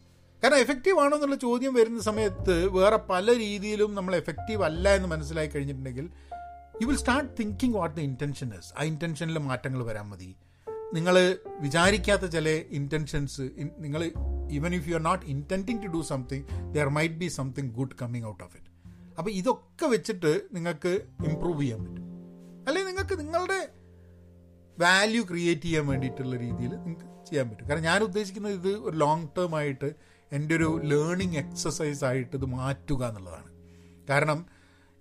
കാരണം 0.44 0.58
എഫക്റ്റീവ് 0.58 1.00
ആണോ 1.00 1.18
എന്നുള്ള 1.18 1.36
ചോദ്യം 1.36 1.74
വരുന്ന 1.74 2.00
സമയത്ത് 2.00 2.68
വേറെ 2.68 2.98
പല 2.98 3.36
രീതിയിലും 3.36 3.96
നമ്മൾ 3.96 4.16
എഫക്റ്റീവ് 4.16 4.64
അല്ല 4.64 4.96
എന്ന് 4.96 5.08
മനസ്സിലായി 5.08 5.48
കഴിഞ്ഞിട്ടുണ്ടെങ്കിൽ 5.48 6.10
you 6.82 6.88
will 6.88 6.96
start 6.96 7.34
thinking 7.40 7.74
what 7.74 7.96
the 7.96 8.00
intention 8.00 8.48
is 8.48 8.74
ആ 8.80 8.84
ഇന്റൻഷനിൽ 8.84 9.38
മാറ്റങ്ങൾ 9.38 9.86
വരാൻ 9.86 10.10
മതി. 10.10 10.36
നിങ്ങൾ 10.94 11.16
വിചാരിക്കാത്ത 11.60 12.26
ചില 12.26 12.50
ഇന്റൻഷൻസ് 12.50 13.42
നിങ്ങൾ 13.78 14.02
even 14.52 14.76
if 14.76 14.90
you 14.90 14.96
are 14.96 15.02
not 15.02 15.26
intending 15.26 15.84
to 15.84 15.88
do 15.88 16.02
something 16.02 16.44
there 16.76 16.90
might 16.90 17.16
be 17.16 17.28
something 17.28 17.70
good 17.70 17.96
coming 18.02 18.26
out 18.26 18.44
of 18.44 18.58
it 18.58 18.72
അപ്പോൾ 19.18 19.32
ഇതൊക്കെ 19.32 19.86
വെച്ചിട്ട് 19.86 20.42
നിങ്ങൾക്ക് 20.54 20.94
ഇമ്പ്രൂവ് 21.30 21.62
ചെയ്യാൻ 21.62 21.80
പറ്റും. 21.86 22.04
അല്ലെങ്കിൽ 22.68 22.90
നിങ്ങൾക്ക് 22.92 23.20
നിങ്ങളുടെ 23.20 23.60
വാല്യൂ 24.78 25.24
ക്രിയേറ്റ് 25.24 25.62
ചെയ്യാൻ 25.62 25.88
വേണ്ടിയിട്ടുള്ള 25.88 26.36
രീതിയിൽ 26.36 26.72
നിങ്ങൾക്ക് 26.76 27.26
ചെയ്യാൻ 27.30 27.50
പറ്റും. 27.50 27.68
കാരണം 27.68 27.82
ഞാൻ 27.82 28.04
ഉദ്ദേശിക്കുന്നത് 28.04 28.54
ഇത് 28.54 28.72
ഒരു 28.78 28.96
ലോങ് 28.98 29.28
ടേം 29.38 29.56
ആയിട്ട് 29.56 29.96
എന്റെ 30.32 30.56
ഒരു 30.56 30.82
ലേണിംഗ് 30.84 31.38
എക്സസൈസ് 31.38 32.06
ആയിട്ട് 32.06 32.36
ഇത് 32.36 32.46
മാറ്റുക 32.46 33.04
എന്നുള്ളതാണ്. 33.10 33.50
കാരണം 34.10 34.46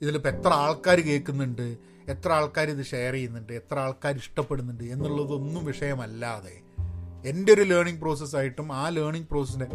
ഇതിലിപ്പോൾ 0.00 0.28
എത്ര 0.28 0.48
ആൾക്കാർ 0.48 1.00
കേൾക്കുന്നുണ്ട് 1.00 1.95
എത്ര 2.08 2.32
ആൾക്കാർ 2.32 2.70
ഇത് 2.70 2.84
ഷെയർ 2.84 3.12
ചെയ്യുന്നുണ്ട് 3.12 3.52
എത്ര 3.52 3.78
ആൾക്കാർ 3.78 4.14
ഇഷ്ടപ്പെടുന്നുണ്ട് 4.16 4.84
എന്നുള്ളതൊന്നും 4.84 5.64
വിഷയമല്ലാതെ 5.64 6.60
എന്റെ 7.28 7.52
ഒരു 7.52 7.62
ലേണിംഗ് 7.62 8.00
പ്രോസസ്സായിട്ടും 8.00 8.72
ആ 8.72 8.88
ലേണിംഗ് 8.88 9.28
പ്രോസസ്സിന്റെ 9.28 9.66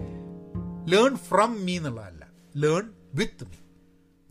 ലേൺ 0.86 1.16
ഫ്രം 1.16 1.66
മീ 1.66 1.78
എന്നുള്ളതല്ല 1.78 2.28
ലേൺ 2.56 2.90
വിത്ത് 3.16 3.44
മീ 3.44 3.56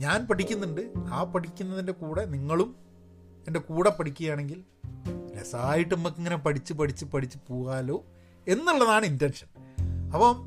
ഞാൻ 0.01 0.27
പഠിക്കുന്നുണ്ട് 0.27 0.93
ആ 0.97 1.25
പഠിക്കുന്നതിന്റെ 1.25 1.93
കൂടെ 1.93 2.25
നിങ്ങളും 2.25 2.77
എന്റെ 3.47 3.61
കൂടെ 3.61 3.91
പഠിക്കുകയാണെങ്കിൽ 3.91 4.65
രസമായിട്ട് 5.41 5.95
നമുക്ക് 5.95 6.17
ഇങ്ങനെ 6.17 6.37
പഠിച്ച് 6.37 6.73
പഠിച്ച് 6.73 7.05
പഠിച്ച് 7.05 7.39
പോകാലോ 7.49 8.05
എന്നുള്ളതാണ് 8.49 9.07
ഇന്റൻഷൻ 9.07 9.47
അപ്പം 10.11 10.47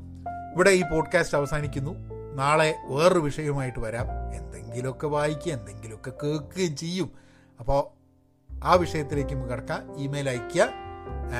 ഇവിടെ 0.54 0.70
ഈ 0.70 0.82
പോഡ്കാസ്റ്റ് 0.82 1.36
അവസാനിക്കുന്നു. 1.36 1.92
നാളെ 2.34 2.74
വേറൊരു 2.88 3.18
വിഷയവുമായിട്ട് 3.18 3.78
വരാം. 3.78 4.34
എന്തെങ്കിലുമൊക്കെ 4.34 5.06
വായിക്കുക 5.06 5.52
എന്തെങ്കിലുമൊക്കെ 5.52 6.12
കേൾക്കുകയും 6.22 6.76
ചെയ്യും. 6.76 7.23
അപ്പോൾ 7.64 7.82
ആ 8.64 8.74
വിഷയത്തിലേക്ക് 8.74 9.34
നമുക്ക് 9.34 9.52
കിടക്കാം. 9.52 9.98
ഇമെയിൽ 9.98 10.28
അയയ്ക്കുക. 10.28 10.62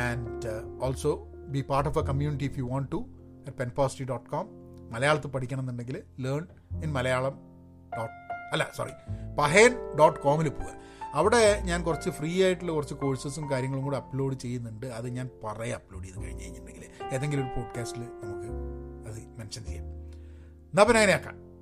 And 0.08 0.84
also 0.84 1.24
be 1.24 1.60
part 1.60 1.88
of 1.88 1.98
a 1.98 2.02
community 2.02 2.44
if 2.44 2.58
you 2.58 2.64
want 2.64 2.92
to 2.92 2.96
at 3.46 3.56
pen 3.56 3.70
positive 3.70 4.08
dot 4.08 4.30
com 4.30 4.48
മലയാളത്തിൽ 4.92 5.28
പഠിക്കണം 5.28 5.60
എന്നുണ്ടെങ്കിൽ 5.60 6.02
ലേൺ 6.20 6.46
ഇൻ 6.82 6.92
മലയാളം 6.92 7.34
ഡോട്ട് 7.96 8.14
അല്ല 8.52 8.70
സോറി 8.76 8.90
പഹേൻ 9.38 9.96
ഡോട്ട് 9.98 10.20
കോമിൽ 10.20 10.48
പോവുക. 10.48 10.70
അവിടെ 11.14 11.60
ഞാൻ 11.60 11.84
കുറച്ച് 11.84 12.10
ഫ്രീ 12.10 12.44
ആയിട്ടുള്ള 12.44 12.72
കുറച്ച് 12.72 12.94
കോഴ്സസും 12.94 13.50
കാര്യങ്ങളും 13.50 13.84
കൂടെ 13.84 13.96
അപ്ലോഡ് 13.96 14.34
ചെയ്യുന്നുണ്ട്. 14.34 14.86
അത് 14.86 15.08
ഞാൻ 15.08 15.30
പറയാം 15.44 15.76
അപ്ലോഡ് 15.76 16.04
ചെയ്ത് 16.04 16.18
കഴിഞ്ഞ് 16.22 16.40
കഴിഞ്ഞിട്ടുണ്ടെങ്കിൽ 16.40 17.14
ഏതെങ്കിലും 17.14 17.42
ഒരു 17.44 17.60
പോഡ്കാസ്റ്റിൽ 17.60 18.02
നമുക്ക് 18.02 18.48
അത് 19.08 19.38
മെൻഷൻ 19.38 19.64
ചെയ്യാം. 19.64 19.84
എന്നാൽ 19.84 20.84
പിന്നെ 20.84 21.00
അങ്ങനെയാക്കാം. 21.00 21.53